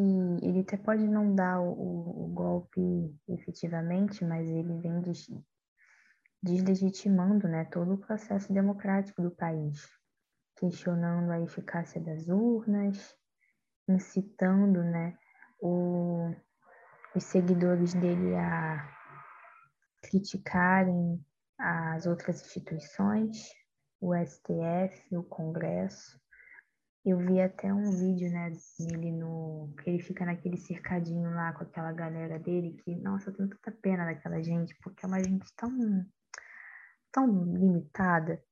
[0.42, 2.80] ele até pode não dar o, o golpe
[3.28, 5.28] efetivamente, mas ele vem des,
[6.42, 9.88] deslegitimando né, todo o processo democrático do país,
[10.56, 13.16] questionando a eficácia das urnas,
[13.88, 15.16] incitando né,
[15.60, 16.32] o,
[17.14, 18.96] os seguidores dele a
[20.02, 21.24] criticarem
[21.58, 23.50] as outras instituições,
[24.00, 26.20] o STF, o Congresso.
[27.06, 29.72] Eu vi até um vídeo, né, dele no.
[29.80, 33.70] que ele fica naquele cercadinho lá com aquela galera dele, que, nossa, eu tenho tanta
[33.70, 35.70] pena daquela gente, porque é uma gente tão.
[37.12, 38.42] tão limitada.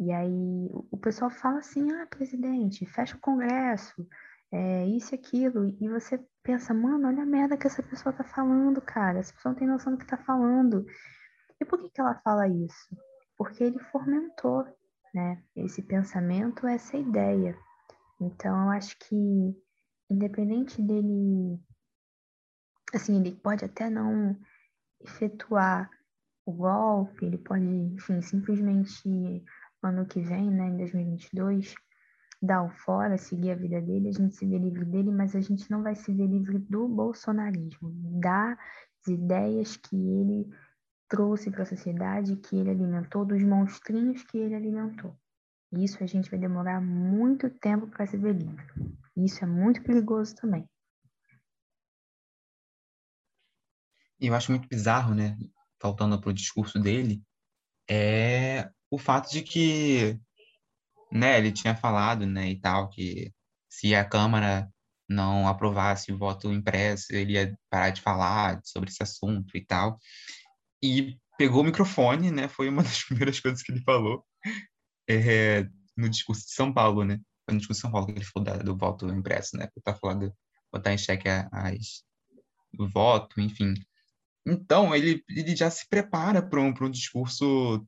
[0.00, 4.08] E aí o pessoal fala assim: ah, presidente, fecha o Congresso,
[4.50, 5.66] é, isso e aquilo.
[5.78, 9.18] E você pensa, mano, olha a merda que essa pessoa tá falando, cara.
[9.18, 10.86] Essa pessoa não tem noção do que tá falando.
[11.60, 12.96] E por que, que ela fala isso?
[13.36, 14.64] Porque ele fomentou,
[15.12, 15.42] né?
[15.54, 17.54] Esse pensamento, essa ideia.
[18.20, 19.56] Então, eu acho que,
[20.10, 21.58] independente dele,
[22.92, 24.36] assim, ele pode até não
[25.00, 25.88] efetuar
[26.44, 29.44] o golpe, ele pode, enfim, simplesmente
[29.82, 31.74] ano que vem, né, em 2022,
[32.40, 35.40] dar o fora, seguir a vida dele, a gente se vê livre dele, mas a
[35.40, 38.56] gente não vai se ver livre do bolsonarismo, das
[39.06, 40.48] ideias que ele
[41.08, 45.16] trouxe para a sociedade, que ele alimentou, dos monstrinhos que ele alimentou.
[45.72, 48.64] Isso a gente vai demorar muito tempo para se ver livre.
[49.16, 50.66] Isso é muito perigoso também.
[54.18, 55.36] Eu acho muito bizarro, né,
[55.80, 57.22] faltando para o discurso dele,
[57.88, 60.18] é o fato de que,
[61.12, 63.32] né, ele tinha falado, né, e tal, que
[63.70, 64.68] se a Câmara
[65.08, 69.98] não aprovasse o voto impresso, ele ia parar de falar sobre esse assunto e tal.
[70.82, 74.26] E pegou o microfone, né, foi uma das primeiras coisas que ele falou
[75.08, 78.24] é, no discurso de São Paulo, né, foi no discurso de São Paulo que ele
[78.24, 80.32] falou da, do voto impresso, né, para tá falando
[80.72, 82.04] botar em xeque as,
[82.78, 83.74] o voto, enfim.
[84.46, 87.86] Então, ele, ele já se prepara para um, um discurso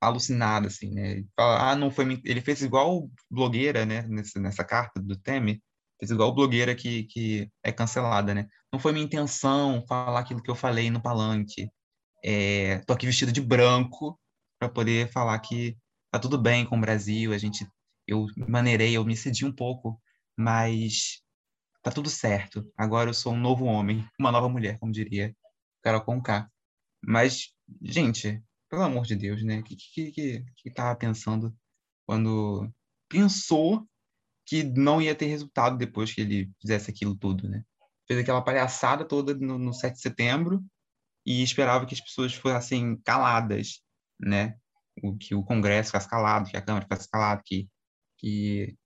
[0.00, 1.12] alucinado, assim, né?
[1.12, 2.20] Ele fala, ah, não foi...
[2.24, 4.02] Ele fez igual blogueira, né?
[4.02, 5.60] Nessa, nessa carta do Temer,
[5.98, 8.48] fez igual blogueira que, que é cancelada, né?
[8.72, 11.68] Não foi minha intenção falar aquilo que eu falei no palanque.
[12.24, 14.18] É, tô aqui vestido de branco
[14.58, 15.76] para poder falar que
[16.10, 17.66] tá tudo bem com o Brasil, a gente...
[18.06, 20.00] Eu maneirei, eu me cedi um pouco,
[20.36, 21.22] mas
[21.82, 22.70] tá tudo certo.
[22.76, 25.36] Agora eu sou um novo homem, uma nova mulher, como diria
[25.82, 26.50] Carol Conká.
[27.04, 29.60] Mas, gente, pelo amor de Deus, né?
[29.60, 31.54] O que, que, que, que tava pensando
[32.06, 32.70] quando
[33.08, 33.86] pensou
[34.46, 37.62] que não ia ter resultado depois que ele fizesse aquilo tudo, né?
[38.06, 40.64] Fez aquela palhaçada toda no, no 7 de setembro
[41.26, 43.82] e esperava que as pessoas fossem caladas,
[44.20, 44.56] né?
[45.02, 47.68] O, que o Congresso ficasse calado, que a Câmara ficasse calada, que,
[48.18, 48.76] que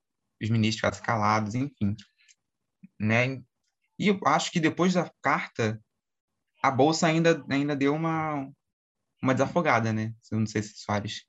[0.41, 1.95] os ministros ficassem calados, enfim
[2.99, 3.41] né?
[3.99, 5.81] E eu acho que depois da carta,
[6.61, 8.49] a bolsa ainda ainda deu uma
[9.21, 10.13] uma desafogada, né?
[10.31, 11.23] Eu não sei se Soares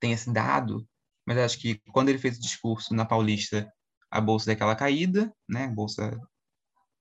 [0.00, 0.86] tem esse dado,
[1.26, 3.70] mas acho que quando ele fez o discurso na Paulista,
[4.10, 5.64] a bolsa deu aquela caída, né?
[5.64, 6.10] A bolsa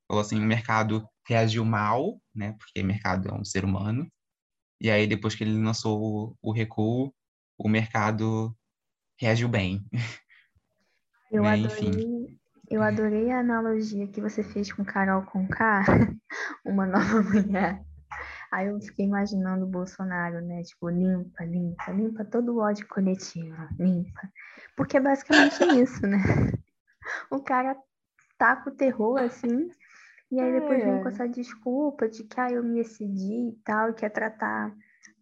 [0.07, 2.53] falou assim, o mercado reagiu mal, né?
[2.59, 4.11] Porque o mercado é um ser humano.
[4.85, 7.11] E aí depois que ele lançou o, o recuo,
[7.57, 8.55] o mercado
[9.19, 9.83] reagiu bem.
[11.31, 11.53] Eu né?
[11.53, 12.39] adorei, Enfim.
[12.69, 15.83] Eu adorei a analogia que você fez com Carol Conká,
[16.63, 17.83] uma nova mulher.
[18.51, 20.61] Aí eu fiquei imaginando o Bolsonaro, né?
[20.61, 24.21] Tipo, limpa, limpa, limpa todo o ódio coletivo, limpa.
[24.77, 26.19] Porque é basicamente isso, né?
[27.31, 27.75] O cara
[28.37, 29.67] taca o terror assim,
[30.35, 30.85] e aí depois é.
[30.85, 34.75] vem com essa desculpa de que ah, eu me excedi e tal, e quer tratar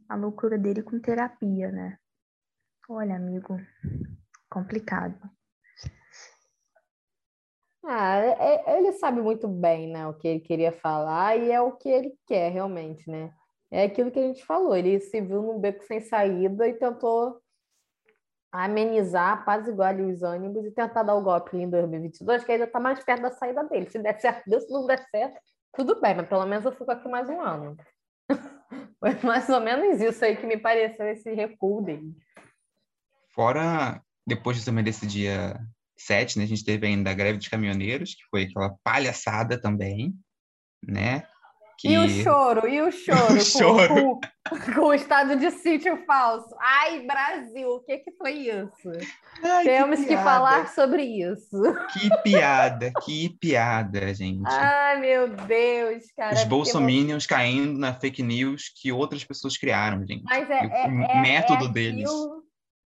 [0.09, 1.99] a loucura dele com terapia, né?
[2.89, 3.59] Olha, amigo,
[4.49, 5.15] complicado.
[7.85, 11.61] Ah, é, é, ele sabe muito bem, né, o que ele queria falar e é
[11.61, 13.31] o que ele quer realmente, né?
[13.69, 17.39] É aquilo que a gente falou, ele se viu num beco sem saída e tentou
[18.53, 22.79] amenizar, apaziguar ali os ânimos e tentar dar o golpe em 2022, que ainda está
[22.79, 23.89] mais perto da saída dele.
[23.89, 25.39] Se der certo, Deus, se não der certo,
[25.75, 27.75] tudo bem, mas pelo menos eu fico aqui mais um ano.
[28.99, 32.15] Foi mais ou menos isso aí que me pareceu esse recuo dele.
[33.33, 35.59] Fora, depois também desse dia
[35.97, 40.13] 7, né, a gente teve ainda a greve dos caminhoneiros, que foi aquela palhaçada também,
[40.87, 41.27] né?
[41.77, 41.89] Que...
[41.89, 43.95] E o choro, e o choro, o choro.
[43.95, 46.55] Com, com, com, o estado de sítio falso.
[46.59, 48.91] Ai, Brasil, o que, que foi isso?
[49.43, 51.61] Ai, Temos que, que, falar sobre isso.
[51.91, 54.47] Que piada, que piada, gente.
[54.47, 56.35] Ai, meu Deus, cara.
[56.35, 60.23] Os bolsominions caindo na fake news que outras pessoas criaram, gente.
[60.23, 62.09] Mas é, é, o é, método é deles.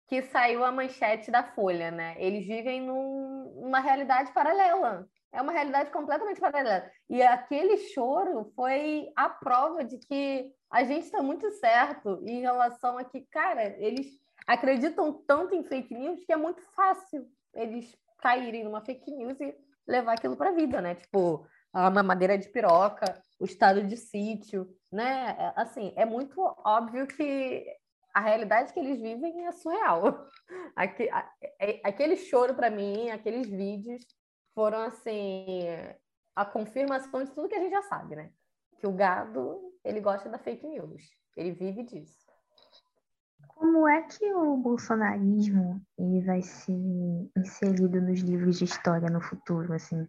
[0.07, 2.15] Que saiu a manchete da Folha, né?
[2.17, 5.05] Eles vivem num, numa realidade paralela.
[5.31, 6.89] É uma realidade completamente paralela.
[7.09, 12.97] E aquele choro foi a prova de que a gente está muito certo em relação
[12.97, 14.07] a que, cara, eles
[14.47, 19.55] acreditam tanto em fake news que é muito fácil eles caírem numa fake news e
[19.87, 20.95] levar aquilo para a vida, né?
[20.95, 25.35] Tipo, a mamadeira de piroca, o estado de sítio, né?
[25.37, 27.65] É, assim, é muito óbvio que
[28.13, 30.27] a realidade que eles vivem é surreal.
[31.61, 34.01] É, aquele choro para mim, aqueles vídeos
[34.59, 35.45] foram assim
[36.35, 38.29] a confirmação de tudo que a gente já sabe, né?
[38.77, 41.01] Que o gado ele gosta da fake news,
[41.37, 42.27] ele vive disso.
[43.47, 46.73] Como é que o bolsonarismo ele vai ser
[47.37, 50.05] inserido nos livros de história no futuro, assim?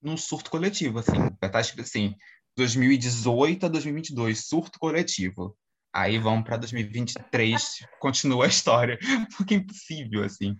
[0.00, 1.18] Num surto coletivo, assim.
[1.38, 2.16] Vai estar escrito assim,
[2.56, 5.54] 2018 a 2022, surto coletivo.
[5.92, 8.98] Aí vão para 2023, continua a história,
[9.36, 10.56] porque é impossível, assim.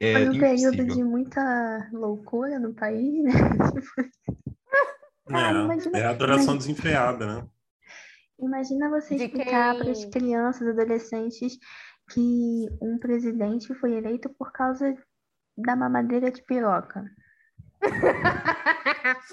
[0.00, 0.94] É Foi um período impossível.
[0.96, 3.32] de muita loucura no país, né?
[5.28, 7.46] Cara, imagina- É, é a adoração imagina- desenfreada, né?
[8.38, 11.56] Imagina você De explicar para as crianças, adolescentes,
[12.10, 14.94] que um presidente foi eleito por causa
[15.56, 17.04] da mamadeira de piroca.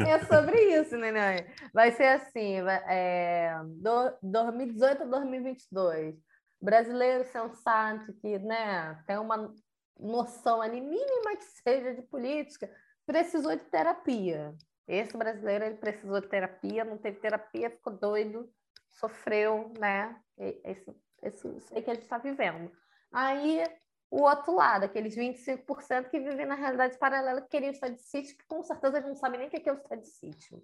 [0.00, 1.46] É sobre isso, né, né?
[1.72, 2.56] Vai ser assim,
[2.88, 6.14] é, do, 2018 a 2022.
[6.62, 9.52] Brasileiro sensato que, né, tem uma
[9.98, 12.70] noção ali mínima que seja de política,
[13.04, 14.54] precisou de terapia.
[14.86, 18.48] Esse brasileiro, ele precisou de terapia, não teve terapia, ficou doido,
[18.88, 20.16] sofreu, né?
[20.38, 22.70] Esse, isso aí que a gente está vivendo.
[23.12, 23.64] Aí,
[24.10, 28.36] o outro lado, aqueles 25% que vivem na realidade paralela, que queriam estar de sítio,
[28.36, 30.62] que com certeza não sabem nem o que é o estar de sítio.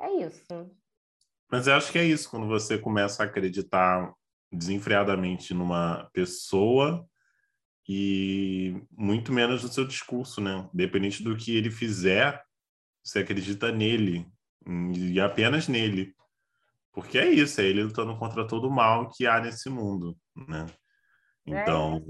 [0.00, 0.70] É isso.
[1.50, 4.12] Mas eu acho que é isso, quando você começa a acreditar
[4.52, 7.06] desenfreadamente numa pessoa
[7.88, 10.68] e muito menos no seu discurso, né?
[10.72, 12.42] Dependente do que ele fizer,
[13.02, 14.26] você acredita nele
[14.94, 16.14] e apenas nele.
[16.92, 20.66] Porque é isso, é ele lutando contra todo o mal que há nesse mundo, né?
[21.46, 22.02] É Então,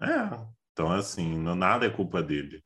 [0.00, 0.46] é.
[0.72, 2.62] Então, assim, não, nada é culpa dele.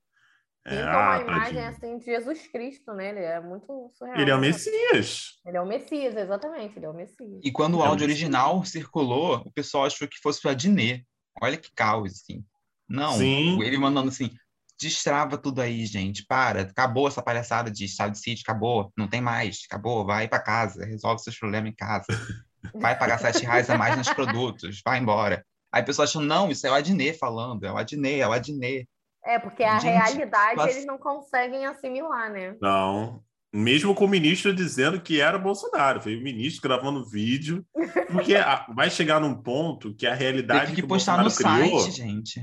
[0.64, 1.68] É, Pintam uma ah, imagem tadinho.
[1.68, 3.08] assim de Jesus Cristo, né?
[3.10, 4.18] Ele é muito surreal.
[4.18, 4.48] Ele é o né?
[4.48, 5.40] Messias.
[5.44, 7.40] Ele é o Messias, exatamente, ele é o Messias.
[7.42, 8.10] E quando o É áudio absurdo.
[8.10, 11.04] original circulou, o pessoal achou que fosse o Adnet.
[11.40, 12.44] Olha que caos, assim.
[12.88, 13.60] Não, Sim.
[13.62, 14.30] ele mandando assim,
[14.78, 19.20] destrava tudo aí, gente, para, acabou essa palhaçada de estado de sítio, acabou, não tem
[19.20, 22.06] mais, acabou, vai para casa, resolve seus problemas em casa,
[22.74, 25.44] vai pagar sete reais a mais nos produtos, vai embora.
[25.72, 28.32] Aí o pessoal achou, não, isso é o Adnet falando, é o Adnet, é o
[28.32, 28.88] Adnet.
[29.24, 32.56] É, porque a Gente, realidade eles não conseguem assimilar, né?
[32.60, 33.22] Não.
[33.54, 36.00] Mesmo com o ministro dizendo que era Bolsonaro.
[36.00, 37.64] Foi o ministro gravando vídeo.
[38.10, 41.80] Porque a- vai chegar num ponto que a realidade Teve que o postar no criou-
[41.80, 42.42] site, gente.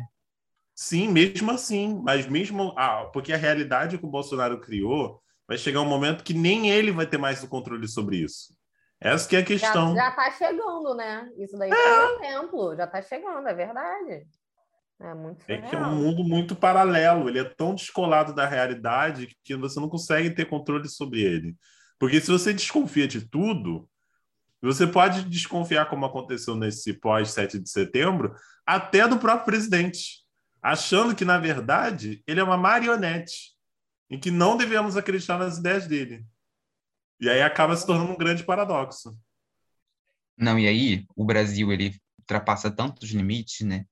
[0.75, 1.99] Sim, mesmo assim.
[2.03, 2.73] Mas mesmo.
[2.77, 6.91] Ah, porque a realidade que o Bolsonaro criou vai chegar um momento que nem ele
[6.91, 8.53] vai ter mais o controle sobre isso.
[9.01, 9.95] Essa que é a Já, questão.
[9.95, 11.27] já tá chegando, né?
[11.37, 14.27] Isso daí foi um exemplo, já tá chegando, é verdade.
[14.99, 15.91] É muito É que é surreal.
[15.91, 17.29] um mundo muito paralelo.
[17.29, 21.55] Ele é tão descolado da realidade que você não consegue ter controle sobre ele.
[21.97, 23.89] Porque se você desconfia de tudo,
[24.61, 28.35] você pode desconfiar, como aconteceu nesse pós-7 de setembro,
[28.65, 30.25] até do próprio presidente,
[30.61, 33.53] achando que, na verdade, ele é uma marionete
[34.09, 36.25] e que não devemos acreditar nas ideias dele.
[37.21, 39.17] E aí acaba se tornando um grande paradoxo.
[40.37, 43.85] Não, e aí o Brasil ele ultrapassa tantos limites, né?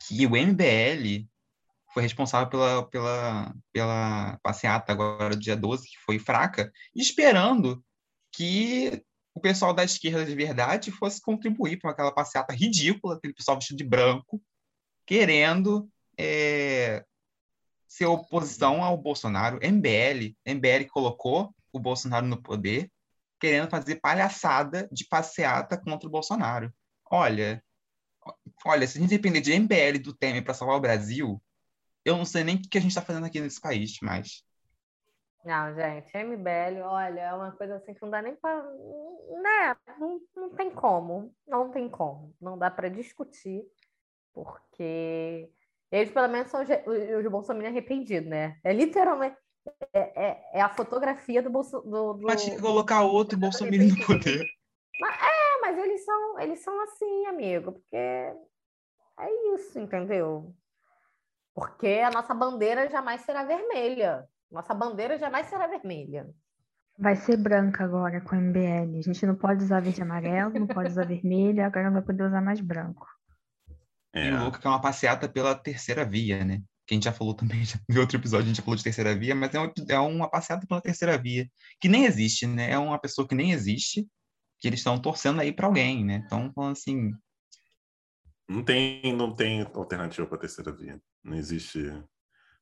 [0.00, 1.26] Que o MBL
[1.92, 7.82] foi responsável pela, pela, pela passeata agora dia 12, que foi fraca, esperando
[8.32, 9.02] que
[9.32, 13.78] o pessoal da esquerda de verdade fosse contribuir para aquela passeata ridícula, aquele pessoal vestido
[13.78, 14.42] de branco,
[15.06, 17.04] querendo é,
[17.86, 19.58] ser oposição ao Bolsonaro.
[19.62, 22.90] MBL, MBL colocou o Bolsonaro no poder,
[23.40, 26.72] querendo fazer palhaçada de passeata contra o Bolsonaro.
[27.08, 27.62] Olha,
[28.64, 31.40] olha, se a gente depender de MBL do Temer para salvar o Brasil,
[32.04, 34.44] eu não sei nem o que a gente está fazendo aqui nesse país, mas
[35.44, 38.62] Não, gente, MBL, olha, é uma coisa assim que não dá nem para.
[38.62, 39.76] Né?
[39.98, 41.34] Não, não tem como.
[41.46, 42.34] Não tem como.
[42.40, 43.62] Não dá para discutir,
[44.32, 45.50] porque
[45.92, 48.58] eles, pelo menos, são os, os Bolsonaro arrependidos, né?
[48.64, 49.36] É literalmente.
[49.92, 53.76] É, é, é a fotografia do Bolso, do, do- mas tinha que colocar outro Bolsonaro
[53.86, 54.42] no poder.
[54.42, 60.54] É, mas eles são, eles são assim, amigo, porque é isso, entendeu?
[61.54, 64.28] Porque a nossa bandeira jamais será vermelha.
[64.50, 66.28] Nossa bandeira jamais será vermelha.
[66.98, 68.98] Vai ser branca agora com o MBL.
[68.98, 72.02] A gente não pode usar verde e amarelo, não pode usar vermelho, agora não vai
[72.02, 73.06] poder usar mais branco.
[74.12, 74.28] É.
[74.28, 76.62] E o louco que é uma passeata pela terceira via, né?
[76.86, 78.84] Que a gente já falou também, já, em outro episódio a gente já falou de
[78.84, 81.48] terceira via, mas é, um- é uma passeata pela terceira via,
[81.80, 82.70] que nem existe, né?
[82.70, 84.06] É uma pessoa que nem existe,
[84.64, 86.22] que eles estão torcendo aí para alguém, né?
[86.24, 87.12] Então, assim,
[88.48, 90.98] Não tem, não tem alternativa para terceira via.
[91.22, 91.92] Não existe.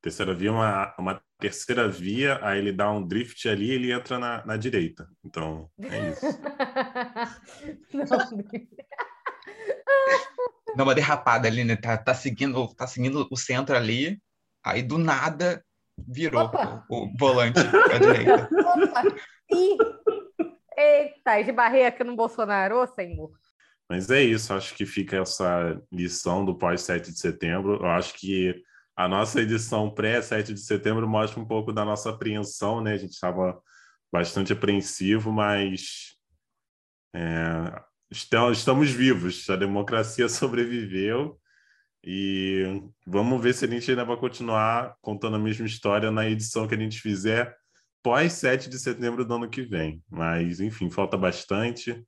[0.00, 3.92] Terceira via é uma, uma terceira via, aí ele dá um drift ali e ele
[3.92, 5.08] entra na, na direita.
[5.24, 6.26] Então, é isso.
[10.66, 11.76] Não, dá uma derrapada ali, né?
[11.76, 14.20] Tá, tá seguindo, tá seguindo o centro ali,
[14.64, 15.64] aí do nada
[15.96, 16.50] virou
[16.90, 18.48] o, o volante à direita.
[18.50, 19.04] Opa!
[19.52, 19.76] Ih!
[20.82, 23.30] Eita, esbarrei aqui no Bolsonaro, ô senhor.
[23.88, 27.74] Mas é isso, acho que fica essa lição do pós-7 de setembro.
[27.74, 28.62] Eu acho que
[28.96, 32.94] a nossa edição pré-7 de setembro mostra um pouco da nossa apreensão, né?
[32.94, 33.60] A gente estava
[34.10, 36.16] bastante apreensivo, mas
[37.14, 41.38] é, estamos, vivos, a democracia sobreviveu
[42.04, 46.66] E vamos ver se a gente ainda vai continuar contando a mesma história na edição
[46.66, 47.56] que a gente fizer
[48.02, 50.02] pós 7 de setembro do ano que vem.
[50.10, 52.04] Mas, enfim, falta bastante.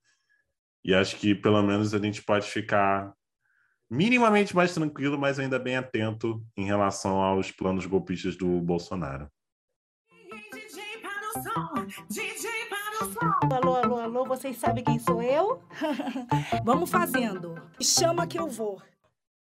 [0.84, 3.12] E acho que pelo menos a gente pode ficar
[3.90, 9.30] minimamente mais tranquilo, mas ainda bem atento em relação aos planos golpistas do Bolsonaro.
[13.50, 15.62] Alô, alô, alô, vocês sabem quem sou eu?
[16.64, 17.54] Vamos fazendo.
[17.80, 18.82] Chama que eu vou.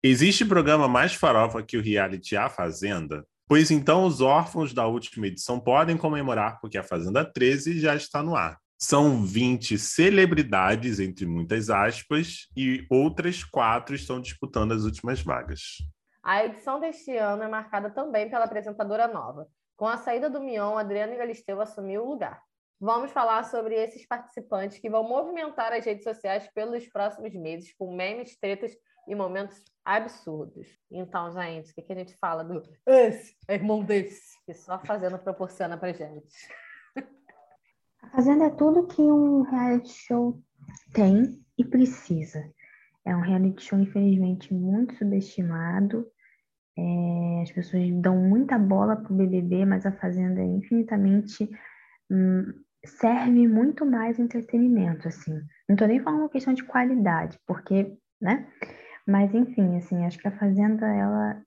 [0.04, 3.26] Existe programa mais farofa que o reality A Fazenda?
[3.54, 8.24] Pois então os órfãos da última edição podem comemorar porque a Fazenda 13 já está
[8.24, 8.58] no ar.
[8.80, 15.84] São 20 celebridades, entre muitas aspas, e outras quatro estão disputando as últimas vagas.
[16.24, 19.48] A edição deste ano é marcada também pela apresentadora nova.
[19.78, 22.42] Com a saída do Mion, Adriana Galisteu assumiu o lugar.
[22.82, 27.96] Vamos falar sobre esses participantes que vão movimentar as redes sociais pelos próximos meses com
[27.96, 28.74] memes, tretas
[29.08, 30.68] e momentos absurdos.
[30.92, 35.18] Então, gente, o que, que a gente fala do esse, irmão desse, que só fazendo
[35.20, 36.34] proporciona pra gente?
[38.02, 40.40] A Fazenda é tudo que um reality show
[40.94, 42.50] tem e precisa.
[43.06, 46.08] É um reality show, infelizmente, muito subestimado.
[46.78, 51.50] É, as pessoas dão muita bola pro BBB, mas a Fazenda é infinitamente
[52.10, 52.46] hum,
[52.86, 55.42] serve muito mais entretenimento, assim.
[55.68, 58.48] Não tô nem falando uma questão de qualidade, porque, né?
[59.08, 61.42] Mas enfim, assim, acho que a Fazenda ela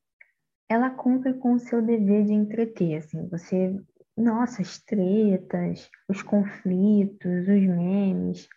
[0.68, 3.28] ela cumpre com o seu dever de entreter, assim.
[3.28, 3.74] Você,
[4.16, 8.48] nossa, as tretas, os conflitos, os memes,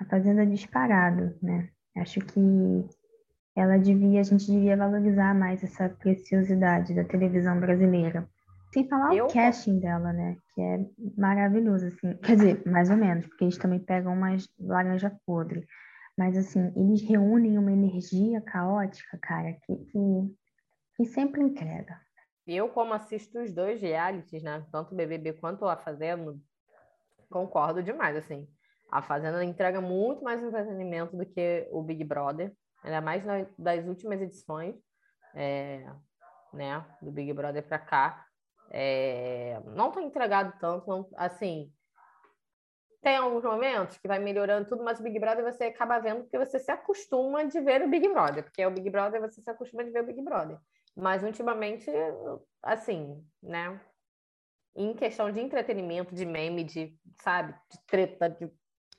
[0.00, 1.68] a Fazenda é disparado, né?
[1.96, 2.40] Acho que
[3.56, 8.28] ela devia, a gente devia valorizar mais essa preciosidade da televisão brasileira.
[8.72, 10.36] Sem falar Eu- o casting dela, né?
[10.54, 10.80] Que é
[11.16, 12.14] maravilhoso, assim.
[12.22, 15.66] Quer dizer, mais ou menos, porque eles também pegam umas laranja podre.
[16.18, 20.36] Mas, assim, eles reúnem uma energia caótica, cara, que, que,
[20.96, 21.96] que sempre entrega.
[22.44, 24.66] Eu, como assisto os dois realities, né?
[24.72, 26.36] Tanto o BBB quanto a Fazenda,
[27.30, 28.48] concordo demais, assim.
[28.90, 32.52] A Fazenda entrega muito mais entretenimento do que o Big Brother,
[32.82, 34.74] ainda mais na- das últimas edições,
[35.36, 35.84] é,
[36.52, 36.84] né?
[37.00, 38.26] Do Big Brother pra cá.
[38.70, 41.72] É, não tem entregado tanto, não, assim.
[43.00, 46.38] Tem alguns momentos que vai melhorando tudo, mas o Big Brother você acaba vendo porque
[46.38, 49.84] você se acostuma de ver o Big Brother, porque o Big Brother você se acostuma
[49.84, 50.58] de ver o Big Brother.
[50.96, 51.88] Mas ultimamente,
[52.60, 53.80] assim, né?
[54.74, 58.50] Em questão de entretenimento, de meme, de, sabe, de treta, de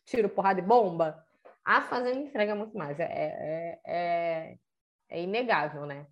[0.05, 1.21] tiro, porrada e bomba,
[1.63, 2.99] a Fazenda entrega muito mais.
[2.99, 4.57] É, é, é,
[5.09, 6.07] é inegável, né?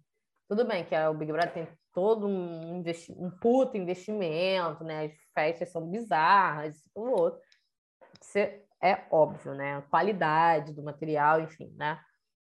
[0.47, 5.05] Tudo bem que o Big Brother tem todo um, investi um puto investimento, né?
[5.05, 7.41] As festas são bizarras, o outro.
[8.21, 8.37] Isso
[8.81, 9.77] é óbvio, né?
[9.77, 11.99] A qualidade do material, enfim, né?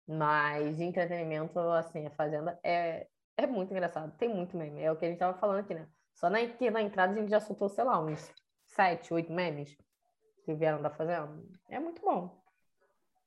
[0.08, 3.08] Mas de entretenimento, assim, a Fazenda é,
[3.38, 4.12] é muito engraçado.
[4.18, 4.82] Tem muito meme.
[4.82, 5.88] É o que a gente tava falando aqui, né?
[6.14, 6.40] Só na,
[6.72, 8.32] na entrada a gente já soltou, sei lá, uns
[8.66, 9.76] sete, oito memes
[10.46, 11.42] que vieram da Fazenda.
[11.70, 12.42] É muito bom.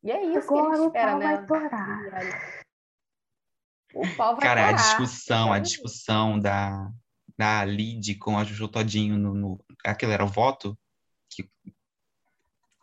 [0.03, 1.37] E é isso que a Agora gente o espera, pau né?
[1.37, 2.65] vai torar.
[3.95, 4.83] O pau vai Cara, a torar.
[4.83, 5.61] discussão, a É.
[5.61, 6.91] discussão da,
[7.37, 9.65] da Lid com a Juju Todinho no, no.
[9.85, 10.79] Aquele era o voto?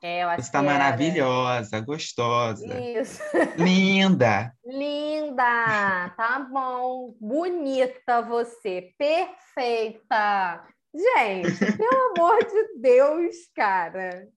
[0.05, 0.77] É, eu acho Você tá que era.
[0.77, 3.21] maravilhosa, gostosa, Isso.
[3.57, 4.53] linda.
[4.65, 6.09] Linda!
[6.17, 7.15] Tá bom.
[7.21, 8.93] Bonita você.
[8.97, 10.67] Perfeita.
[10.93, 14.27] Gente, pelo amor de Deus, cara.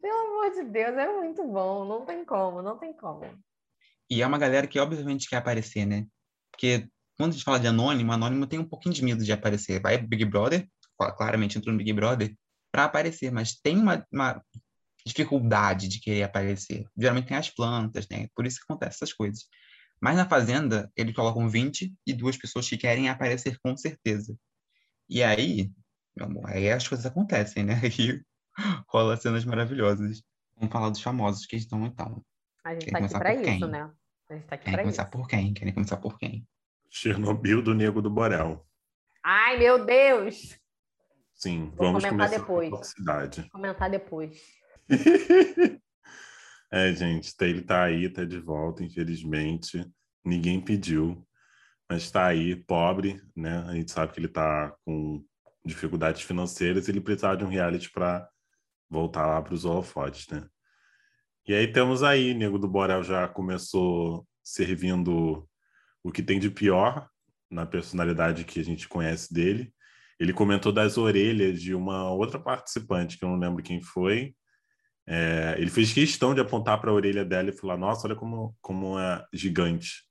[0.00, 1.84] Pelo amor de Deus, é muito bom.
[1.84, 3.20] Não tem como, não tem como.
[4.10, 6.06] E é uma galera que obviamente quer aparecer, né?
[6.50, 6.88] Porque
[7.18, 9.78] quando a gente fala de anônimo, anônimo tem um pouquinho de medo de aparecer.
[9.80, 10.66] Vai Big Brother,
[10.98, 12.34] cla- claramente entrou no Big Brother,
[12.72, 14.42] para aparecer, mas tem uma, uma
[15.04, 16.86] dificuldade de querer aparecer.
[16.96, 18.28] Geralmente tem as plantas, né?
[18.34, 19.46] Por isso que acontece essas coisas.
[20.00, 24.36] Mas na Fazenda, eles colocam 20 e duas pessoas que querem aparecer com certeza.
[25.08, 25.70] E aí,
[26.16, 27.74] meu amor, aí as coisas acontecem, né?
[27.84, 28.20] Aí
[28.88, 30.22] rola cenas maravilhosas.
[30.56, 32.22] Vamos falar dos famosos que estão então.
[32.64, 33.68] A gente Quer tá aqui começar pra por isso, quem?
[33.70, 33.90] né?
[34.28, 35.10] A gente tá aqui Querem pra começar isso.
[35.12, 35.54] por quem?
[35.54, 36.46] Querem começar por quem?
[36.90, 38.66] Chernobyl do Nego do Borel.
[39.24, 40.58] Ai, meu Deus!
[41.34, 42.38] Sim, Vou vamos comentar começar
[42.68, 42.86] depois.
[42.88, 43.48] cidade.
[43.50, 44.38] Comentar depois.
[46.74, 49.86] É, gente, ele tá aí, tá de volta, infelizmente.
[50.24, 51.22] Ninguém pediu,
[51.86, 53.58] mas tá aí, pobre, né?
[53.68, 55.22] A gente sabe que ele tá com
[55.62, 58.26] dificuldades financeiras, ele precisava de um reality para
[58.88, 60.48] voltar lá para os holofotes, né?
[61.46, 65.46] E aí temos aí, Nego do Borel já começou servindo
[66.02, 67.06] o que tem de pior
[67.50, 69.74] na personalidade que a gente conhece dele.
[70.18, 74.34] Ele comentou das orelhas de uma outra participante, que eu não lembro quem foi,
[75.14, 78.56] é, ele fez questão de apontar para a orelha dela e falar: Nossa, olha como,
[78.62, 80.08] como é gigante.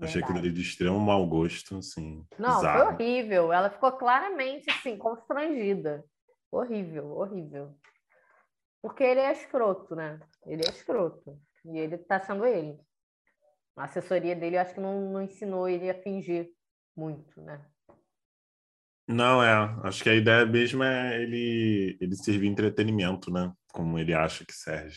[0.00, 0.24] Achei Verdade.
[0.24, 2.24] aquilo ali de extremo mau gosto, assim.
[2.38, 2.94] Não, foi bizarro.
[2.94, 3.52] horrível.
[3.52, 6.04] Ela ficou claramente assim, constrangida.
[6.48, 7.76] Horrível, horrível.
[8.80, 10.20] Porque ele é escroto, né?
[10.46, 11.36] Ele é escroto.
[11.64, 12.78] E ele tá sendo ele.
[13.76, 16.50] A assessoria dele, eu acho que não, não ensinou ele a fingir
[16.96, 17.60] muito, né?
[19.08, 19.52] Não, é.
[19.82, 23.52] Acho que a ideia mesmo é ele, ele servir entretenimento, né?
[23.72, 24.96] Como ele acha que serve.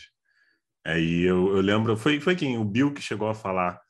[0.86, 2.58] Aí eu, eu lembro, foi, foi quem?
[2.58, 3.80] O Bill que chegou a falar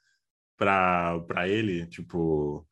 [0.57, 2.67] pra ele, tipo,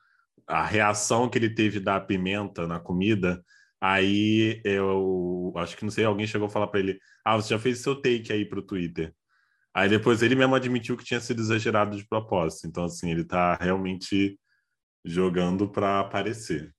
[0.46, 3.44] a reação que ele teve da pimenta na comida.
[3.80, 7.58] Aí eu acho que não sei, alguém chegou a falar pra ele: Ah, você já
[7.58, 9.14] fez seu take aí pro Twitter.
[9.74, 12.66] Aí depois ele mesmo admitiu que tinha sido exagerado de propósito.
[12.68, 14.38] Então, assim, ele tá realmente
[15.04, 16.74] jogando pra aparecer.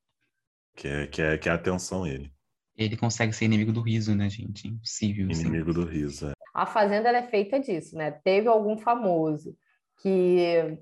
[0.76, 2.32] Que é, que é, que é a atenção ele.
[2.78, 4.68] Ele consegue ser inimigo do riso, né, gente?
[4.68, 5.30] Impossível.
[5.30, 5.42] assim.
[5.42, 6.30] Inimigo do riso.
[6.30, 6.34] é.
[6.54, 8.12] A Fazenda ela é feita disso, né?
[8.12, 9.56] Teve algum famoso
[10.02, 10.78] que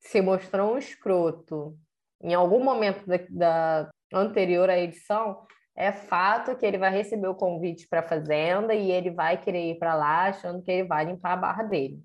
[0.00, 1.78] se mostrou um escroto
[2.24, 7.34] em algum momento da, da anterior à edição, é fato que ele vai receber o
[7.34, 11.04] convite para a Fazenda e ele vai querer ir para lá achando que ele vai
[11.04, 12.02] limpar a barra dele.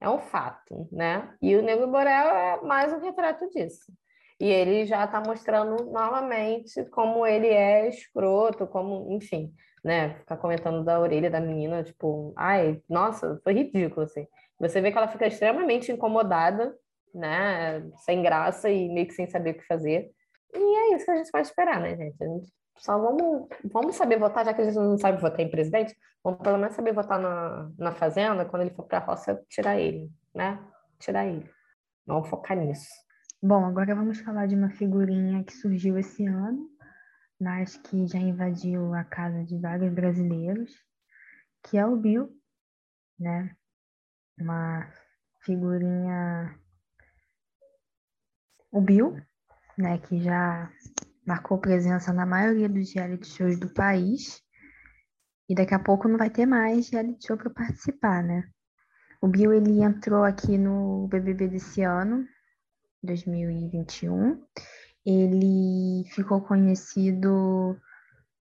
[0.00, 1.34] É um fato, né?
[1.40, 3.90] E o Nego Borel é mais um retrato disso.
[4.38, 10.14] E ele já está mostrando novamente como ele é escroto, como, enfim, né?
[10.18, 14.26] Ficar comentando da orelha da menina, tipo, ai, nossa, foi ridículo, assim.
[14.58, 16.76] Você vê que ela fica extremamente incomodada,
[17.14, 17.82] né?
[18.04, 20.10] Sem graça e meio que sem saber o que fazer.
[20.54, 22.22] E é isso que a gente pode esperar, né, gente?
[22.22, 25.50] A gente só vamos, vamos saber votar, já que a gente não sabe votar em
[25.50, 29.42] presidente, vamos pelo menos saber votar na, na Fazenda, quando ele for para a roça,
[29.48, 30.62] tirar ele, né?
[30.98, 31.48] Tirar ele.
[32.06, 33.05] Vamos focar nisso.
[33.42, 36.70] Bom, agora vamos falar de uma figurinha que surgiu esse ano,
[37.38, 40.72] mas que já invadiu a casa de vários brasileiros,
[41.62, 42.30] que é o Bill,
[43.20, 43.54] né?
[44.40, 44.90] Uma
[45.42, 46.58] figurinha.
[48.72, 49.20] O Bill,
[49.76, 49.98] né?
[49.98, 50.72] Que já
[51.26, 54.42] marcou presença na maioria dos reality shows do país.
[55.46, 58.48] E daqui a pouco não vai ter mais reality show para participar, né?
[59.20, 62.26] O Bill ele entrou aqui no BBB desse ano,
[63.02, 64.42] 2021.
[65.04, 67.78] Ele ficou conhecido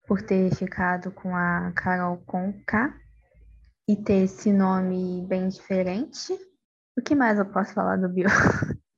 [0.05, 2.93] por ter ficado com a Carol Conká
[3.87, 6.33] e ter esse nome bem diferente.
[6.97, 8.27] O que mais eu posso falar do Bill?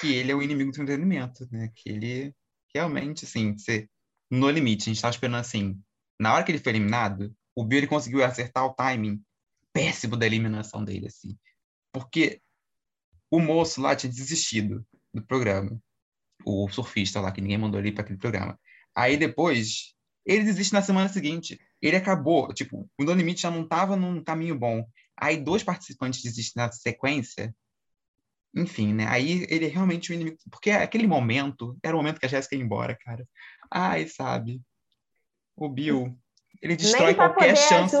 [0.00, 1.70] Que ele é o inimigo do entretenimento, né?
[1.74, 2.34] Que ele
[2.74, 3.88] realmente, assim, você,
[4.30, 5.80] no limite, a gente tava esperando assim.
[6.20, 9.22] Na hora que ele foi eliminado, o Bill ele conseguiu acertar o timing
[9.72, 11.38] péssimo da eliminação dele, assim.
[11.92, 12.42] Porque
[13.36, 15.78] o moço lá tinha desistido do programa.
[16.44, 18.58] O surfista lá, que ninguém mandou ele para aquele programa.
[18.94, 21.58] Aí depois, ele desiste na semana seguinte.
[21.80, 24.86] Ele acabou, tipo, o No Limite já não estava num caminho bom.
[25.16, 27.54] Aí dois participantes desistem na sequência.
[28.54, 29.06] Enfim, né?
[29.08, 30.36] Aí ele é realmente o inimigo.
[30.50, 33.26] Porque aquele momento era o momento que a Jéssica ia embora, cara.
[33.70, 34.62] Ai, sabe?
[35.56, 36.16] O Bill,
[36.62, 37.96] ele destrói qualquer chance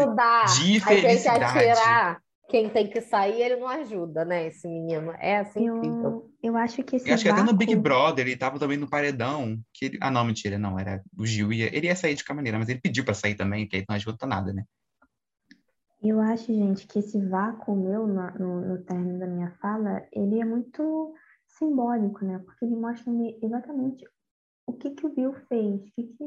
[0.56, 2.20] de felicidade.
[2.48, 4.46] Quem tem que sair, ele não ajuda, né?
[4.46, 5.12] Esse menino.
[5.18, 6.30] É assim incrível.
[6.42, 8.76] Eu, eu acho que esse Eu acho que até no Big Brother ele tava também
[8.76, 9.58] no paredão.
[9.72, 9.98] Que ele...
[10.00, 10.78] Ah, não, mentira, não.
[10.78, 11.52] Era o Gil.
[11.52, 11.74] Ia...
[11.74, 13.96] Ele ia sair de qualquer maneira, mas ele pediu pra sair também, que aí não
[13.96, 14.64] ajuda nada, né?
[16.02, 20.38] Eu acho, gente, que esse vácuo meu no, no, no término da minha fala, ele
[20.38, 21.14] é muito
[21.46, 22.42] simbólico, né?
[22.44, 24.04] Porque ele mostra me- exatamente
[24.66, 26.24] o que que o Bill fez, o que que,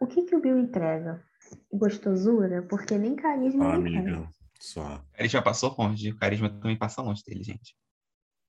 [0.00, 1.24] o que, que o Bill entrega.
[1.72, 3.74] Gostosura, porque nem carisma tem.
[3.74, 4.28] amiga.
[4.60, 4.96] Só.
[4.96, 6.10] O carisma passou longe.
[6.10, 7.76] O carisma também passa longe dele, gente.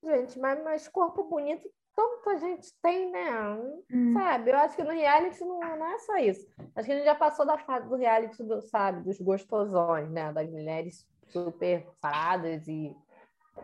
[0.04, 3.58] Gente, mas, mas corpo bonito tanta gente tem, né?
[3.92, 4.14] Hum.
[4.14, 4.52] Sabe?
[4.52, 6.48] Eu acho que no reality não, não é só isso.
[6.76, 9.04] Acho que a gente já passou da fase do reality, do, sabe?
[9.04, 10.32] Dos gostosões, né?
[10.32, 12.96] Das mulheres super paradas e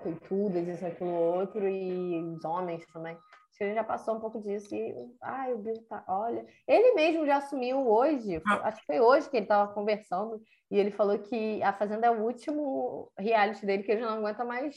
[0.02, 3.16] peitudas, isso, aquilo, outro, e os homens também.
[3.54, 6.43] Acho que a gente já passou um pouco disso e, ai, o Bill tá, olha.
[6.68, 10.41] Ele mesmo já assumiu hoje, acho que foi hoje que ele estava conversando,
[10.72, 14.18] e ele falou que a Fazenda é o último reality dele, que ele já não
[14.18, 14.76] aguenta mais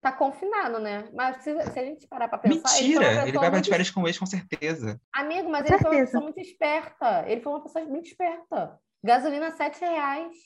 [0.00, 1.08] tá confinado, né?
[1.12, 2.76] Mas se, se a gente parar para pensar.
[2.78, 3.04] ele Mentira!
[3.06, 5.00] Ele pessoa vai pra muito de férias com o ex, com certeza.
[5.12, 6.06] Amigo, mas Com ele foi uma certeza.
[6.06, 7.24] pessoa muito esperta.
[7.28, 8.80] Ele foi uma pessoa muito esperta.
[9.02, 10.36] Gasolina, sete reais.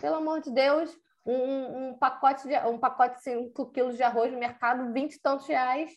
[0.00, 0.90] Pelo amor de Deus.
[1.24, 5.20] Um, um- pacote de um pacote de 5 quilos de arroz no mercado, 20 e
[5.20, 5.90] tantos reais.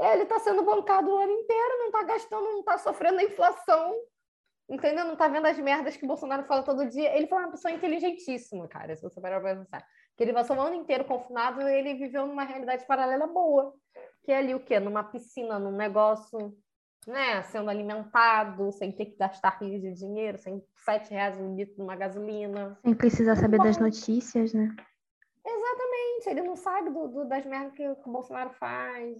[0.00, 3.94] Ele está sendo bancado o ano inteiro, não está gastando, não está sofrendo a inflação.
[4.68, 5.04] Entendeu?
[5.04, 7.14] Não está vendo as merdas que o Bolsonaro fala todo dia.
[7.16, 9.84] Ele foi uma pessoa inteligentíssima, cara, se você parar para pensar.
[10.16, 13.74] Que ele passou o ano inteiro confinado e ele viveu numa realidade paralela boa.
[14.22, 14.78] Que é ali o quê?
[14.78, 16.56] Numa piscina, num negócio
[17.06, 21.74] né, sendo alimentado, sem ter que gastar rios de dinheiro, sem sete reais um litro
[21.78, 22.78] numa gasolina.
[22.84, 23.64] Sem precisar saber Bom.
[23.64, 24.68] das notícias, né?
[25.44, 29.16] Exatamente, ele não sabe do, do- das merdas que, que o Bolsonaro faz.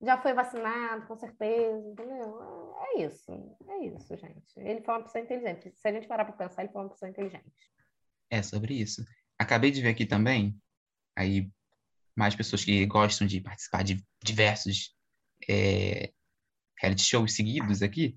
[0.00, 2.72] Já foi vacinado, com certeza, entendeu?
[2.80, 3.32] É isso,
[3.68, 4.58] é isso, gente.
[4.58, 5.72] Ele foi uma pessoa inteligente.
[5.74, 7.52] Se a gente parar para pensar, ele foi uma pessoa inteligente.
[8.30, 9.04] É sobre isso.
[9.36, 10.56] Acabei de ver aqui também,
[11.16, 11.50] aí
[12.16, 14.94] mais pessoas que gostam de participar de diversos
[15.48, 16.12] é,
[16.80, 18.16] reality shows seguidos aqui.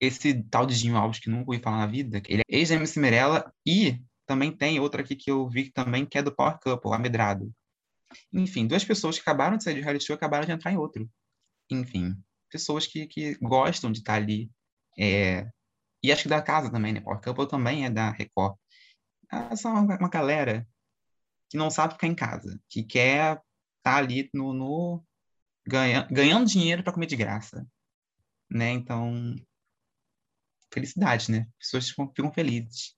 [0.00, 3.52] Esse tal de Dinho Alves, que nunca ouvi falar na vida, ele é ex-MC Mirella,
[3.64, 7.52] e também tem outra aqui que eu vi também, que é do Power Couple, Amedrado.
[8.32, 11.08] Enfim, duas pessoas que acabaram de sair de reality show acabaram de entrar em outro.
[11.72, 12.16] Enfim,
[12.50, 14.50] pessoas que, que gostam de estar ali.
[14.98, 15.50] é,
[16.02, 17.00] E acho que da casa também, né?
[17.00, 18.56] Power Couple também é da Record.
[19.30, 20.66] É só uma, uma galera
[21.48, 23.40] que não sabe ficar em casa, que quer
[23.78, 25.04] estar ali no, no
[25.66, 27.66] ganha, ganhando dinheiro para comer de graça,
[28.50, 28.70] né?
[28.70, 29.34] Então,
[30.72, 31.46] felicidade, né?
[31.58, 32.94] Pessoas ficam, ficam felizes.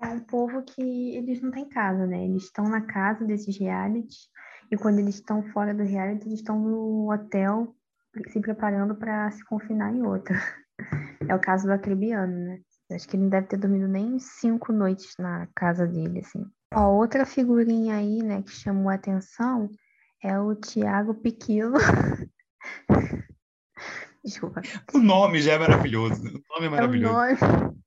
[0.00, 0.82] É um povo que
[1.16, 2.24] eles não têm casa, né?
[2.24, 4.30] Eles estão na casa desses realities
[4.70, 7.74] e quando eles estão fora do reality, eles estão no hotel
[8.28, 10.34] se preparando para se confinar em outro.
[11.28, 12.60] É o caso do Acrebiano, né?
[12.88, 16.42] Eu Acho que ele não deve ter dormido nem cinco noites na casa dele, assim.
[16.74, 19.68] Ó, outra figurinha aí, né, que chamou a atenção
[20.24, 21.76] é o Tiago Piquilo.
[24.24, 24.62] Desculpa.
[24.94, 26.22] O nome já é maravilhoso.
[26.22, 27.14] O nome é É o maravilhoso.
[27.14, 27.82] nome.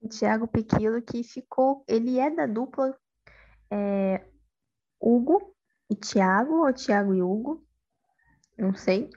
[0.00, 1.84] O Thiago Piquilo, que ficou.
[1.86, 2.96] Ele é da dupla
[3.70, 4.24] é,
[4.98, 5.54] Hugo
[5.90, 7.62] e Thiago, ou Thiago e Hugo.
[8.56, 9.10] Não sei.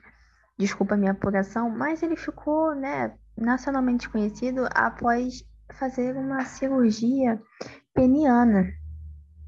[0.58, 5.44] Desculpa a minha apuração, mas ele ficou, né, nacionalmente conhecido após
[5.74, 7.42] fazer uma cirurgia
[7.94, 8.72] peniana,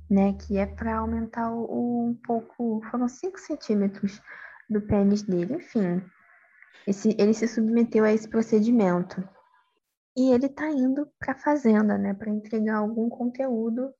[0.09, 4.21] né, que é para aumentar o, um pouco, foram 5 centímetros
[4.69, 6.03] do pênis dele, enfim.
[6.87, 9.27] Esse, ele se submeteu a esse procedimento.
[10.17, 13.93] E ele tá indo pra fazenda, né, Pra entregar algum conteúdo.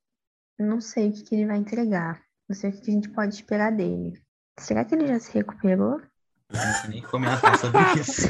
[0.58, 2.25] Não sei o que que ele vai entregar.
[2.48, 4.22] Não sei o que a gente pode esperar dele.
[4.60, 6.00] Será que ele já se recuperou?
[6.50, 8.28] Eu Não sei nem comentar sobre isso.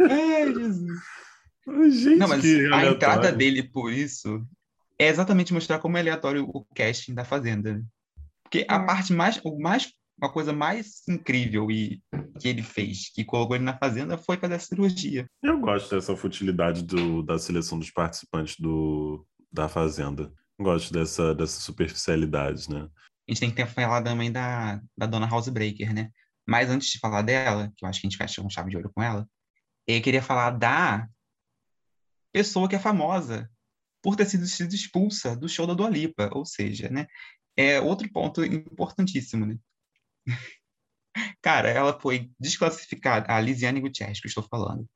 [0.00, 1.00] Ai, Jesus.
[2.02, 4.46] Gente, Não, mas que a entrada dele por isso
[4.98, 7.82] é exatamente mostrar como é aleatório o casting da Fazenda.
[8.42, 8.86] Porque a É.
[8.86, 9.92] parte mais, o mais,
[10.22, 12.00] a coisa mais incrível e
[12.40, 15.28] que ele fez, que colocou ele na Fazenda, foi fazer a cirurgia.
[15.42, 20.32] Eu gosto dessa futilidade do, da seleção dos participantes do, da Fazenda.
[20.60, 22.88] Gosto dessa, dessa superficialidade, né?
[23.28, 26.10] A gente tem que ter falar também da, da dona Housebreaker, né?
[26.46, 28.76] Mas antes de falar dela, que eu acho que a gente fecha com chave de
[28.76, 29.28] ouro com ela,
[29.86, 31.08] eu queria falar da
[32.32, 33.50] pessoa que é famosa
[34.02, 37.06] por ter sido, sido expulsa do show da Dua Lipa, ou seja, né?
[37.56, 39.58] É outro ponto importantíssimo, né?
[41.42, 44.88] Cara, ela foi desclassificada, a Lisiane Gutierrez, que eu estou falando.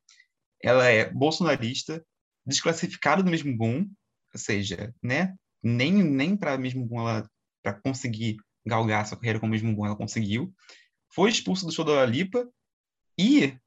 [0.61, 2.05] Ela é bolsonarista,
[2.45, 3.89] desclassificada do mesmo boom,
[4.33, 5.35] ou seja, né?
[5.63, 7.29] Nem, nem para mesmo ela
[7.61, 10.53] para conseguir galgar sua carreira como mesmo boom ela conseguiu.
[11.13, 12.49] Foi expulsa do show da Lipa
[13.17, 13.57] e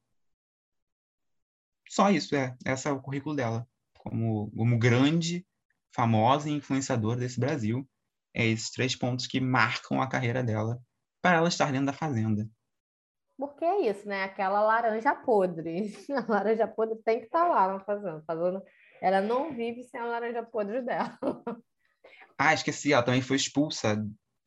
[1.89, 2.55] só isso, é.
[2.67, 3.67] Esse é o currículo dela.
[3.99, 5.47] Como, como grande,
[5.95, 7.89] famosa e influenciadora desse Brasil.
[8.35, 10.79] É esses três pontos que marcam a carreira dela
[11.23, 12.47] para ela estar dentro da Fazenda.
[13.39, 14.25] Porque é isso, né?
[14.25, 15.95] Aquela laranja podre.
[16.11, 18.23] A laranja podre tem que estar lá na fazenda.
[18.27, 18.63] fazenda.
[19.01, 21.19] Ela não vive sem a laranja podre dela.
[22.39, 23.97] Ah, esqueci, ela também foi expulsa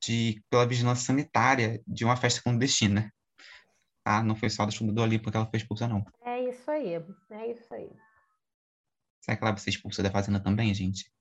[0.02, 3.12] de, pela vigilância sanitária de uma festa clandestina.
[4.06, 6.04] Ah, não foi só da show da Dua Lipa que ela foi expulsa, não.
[6.24, 7.90] É isso aí, é isso aí.
[9.22, 11.12] Será que ela vai ser expulsa da Fazenda também, gente?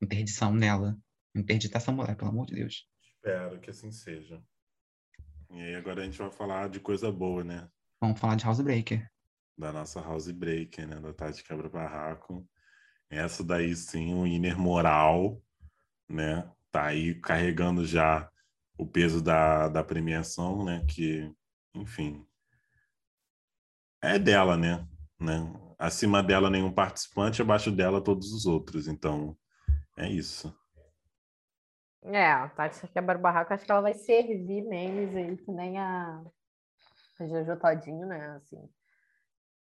[0.00, 0.96] Interdição nela.
[1.34, 2.88] Interditar essa mulher, pelo amor de Deus.
[3.02, 4.42] Espero que assim seja.
[5.50, 7.68] E aí agora a gente vai falar de coisa boa, né?
[8.00, 9.08] Vamos falar de Housebreaker.
[9.56, 10.98] Da nossa Housebreaker, né?
[10.98, 12.48] Da Tati Quebra Barraco.
[13.08, 15.40] Essa daí sim, um inner moral,
[16.12, 16.50] né?
[16.70, 18.30] Tá aí carregando já
[18.78, 20.84] o peso da, da premiação, né?
[20.88, 21.32] Que,
[21.74, 22.26] enfim,
[24.02, 24.86] é dela, né?
[25.18, 25.52] né?
[25.78, 28.88] Acima dela nenhum participante, abaixo dela todos os outros.
[28.88, 29.36] Então,
[29.96, 30.54] é isso.
[32.02, 36.20] É, a Tati quebra barraco, acho que ela vai servir memes aí, que nem a,
[37.20, 38.36] a Jojo Todinho, né?
[38.36, 38.68] Assim.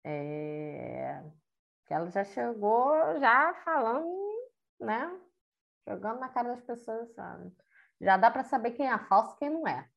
[0.05, 1.23] É...
[1.91, 4.09] Ela já chegou já falando,
[4.81, 5.21] né?
[5.89, 7.53] Jogando na cara das pessoas, sabe?
[8.01, 9.89] Já dá para saber quem é falso e quem não é.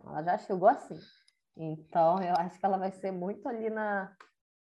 [0.00, 0.98] Ela já chegou assim.
[1.56, 4.14] Então, eu acho que ela vai ser muito ali na,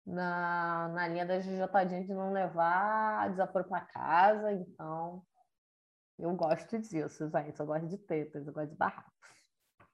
[0.06, 4.51] na, na linha da Jojo Todinho de não levar desaforo para casa.
[4.51, 5.24] Então,
[6.20, 7.60] eu gosto disso, gente.
[7.60, 9.14] Eu gosto de tetas, eu gosto de barracos.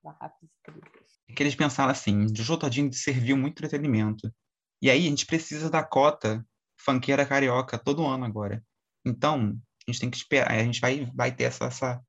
[0.03, 1.19] Barracos e tretas.
[1.29, 4.33] É que eles pensaram assim, Jojo Todinho serviu muito entretenimento.
[4.81, 6.45] E aí a gente precisa da cota
[6.79, 8.63] funkeira carioca todo ano agora.
[9.05, 9.59] Então,
[9.89, 12.01] A gente tem que esperar, a gente vai, vai ter essa, essa,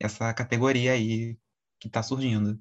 [0.00, 1.36] essa categoria aí
[1.80, 2.60] que tá surgindo.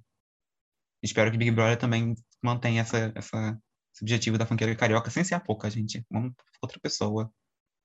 [1.01, 3.59] Espero que Big Brother também mantenha essa, essa,
[3.93, 6.05] esse objetivo da funkeira carioca sem ser a pouca, gente.
[6.09, 7.31] Vamos outra pessoa.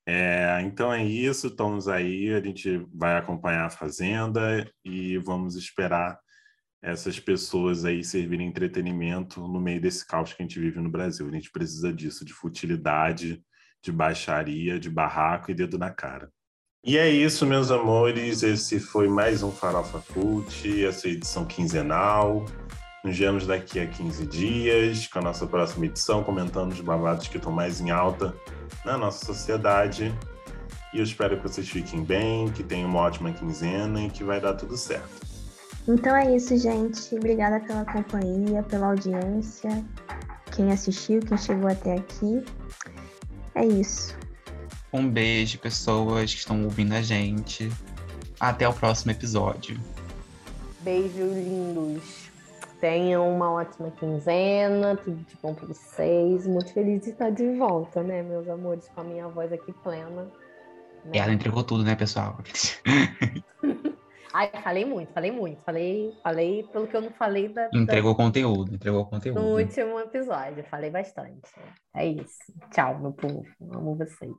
[0.06, 6.18] É, então é isso, estamos aí, a gente vai acompanhar a Fazenda e vamos esperar
[6.82, 11.28] essas pessoas aí servirem entretenimento no meio desse caos que a gente vive no Brasil.
[11.28, 13.44] A gente precisa disso, de futilidade,
[13.82, 16.32] de baixaria, de barraco e dedo na cara.
[16.82, 18.42] E é isso, meus amores.
[18.42, 22.46] Esse foi mais um Farofa Cult, essa edição quinzenal.
[23.04, 27.36] Nos vemos daqui a 15 dias com a nossa próxima edição, comentando os babados que
[27.36, 28.34] estão mais em alta
[28.82, 30.10] na nossa sociedade.
[30.94, 34.40] E eu espero que vocês fiquem bem, que tenham uma ótima quinzena e que vai
[34.40, 35.26] dar tudo certo.
[35.86, 37.14] Então é isso, gente.
[37.14, 39.84] Obrigada pela companhia, pela audiência.
[40.52, 42.42] Quem assistiu, quem chegou até aqui.
[43.54, 44.16] É isso.
[44.92, 47.70] Um beijo, pessoas que estão ouvindo a gente.
[48.38, 49.78] Até o próximo episódio.
[50.80, 52.30] Beijo, lindos.
[52.80, 56.46] Tenham uma ótima quinzena, tudo de bom para vocês.
[56.46, 60.22] Muito feliz de estar de volta, né, meus amores, com a minha voz aqui plena.
[61.04, 61.12] Né?
[61.12, 62.38] Ela entregou tudo, né, pessoal?
[64.32, 65.60] Ai, falei muito, falei muito.
[65.62, 67.68] Falei, falei pelo que eu não falei da.
[67.74, 69.10] Entregou conteúdo, entregou da...
[69.10, 69.40] conteúdo.
[69.40, 70.64] no último episódio.
[70.70, 71.50] Falei bastante.
[71.94, 72.38] É isso.
[72.70, 73.44] Tchau, meu povo.
[73.60, 74.32] Amo vocês.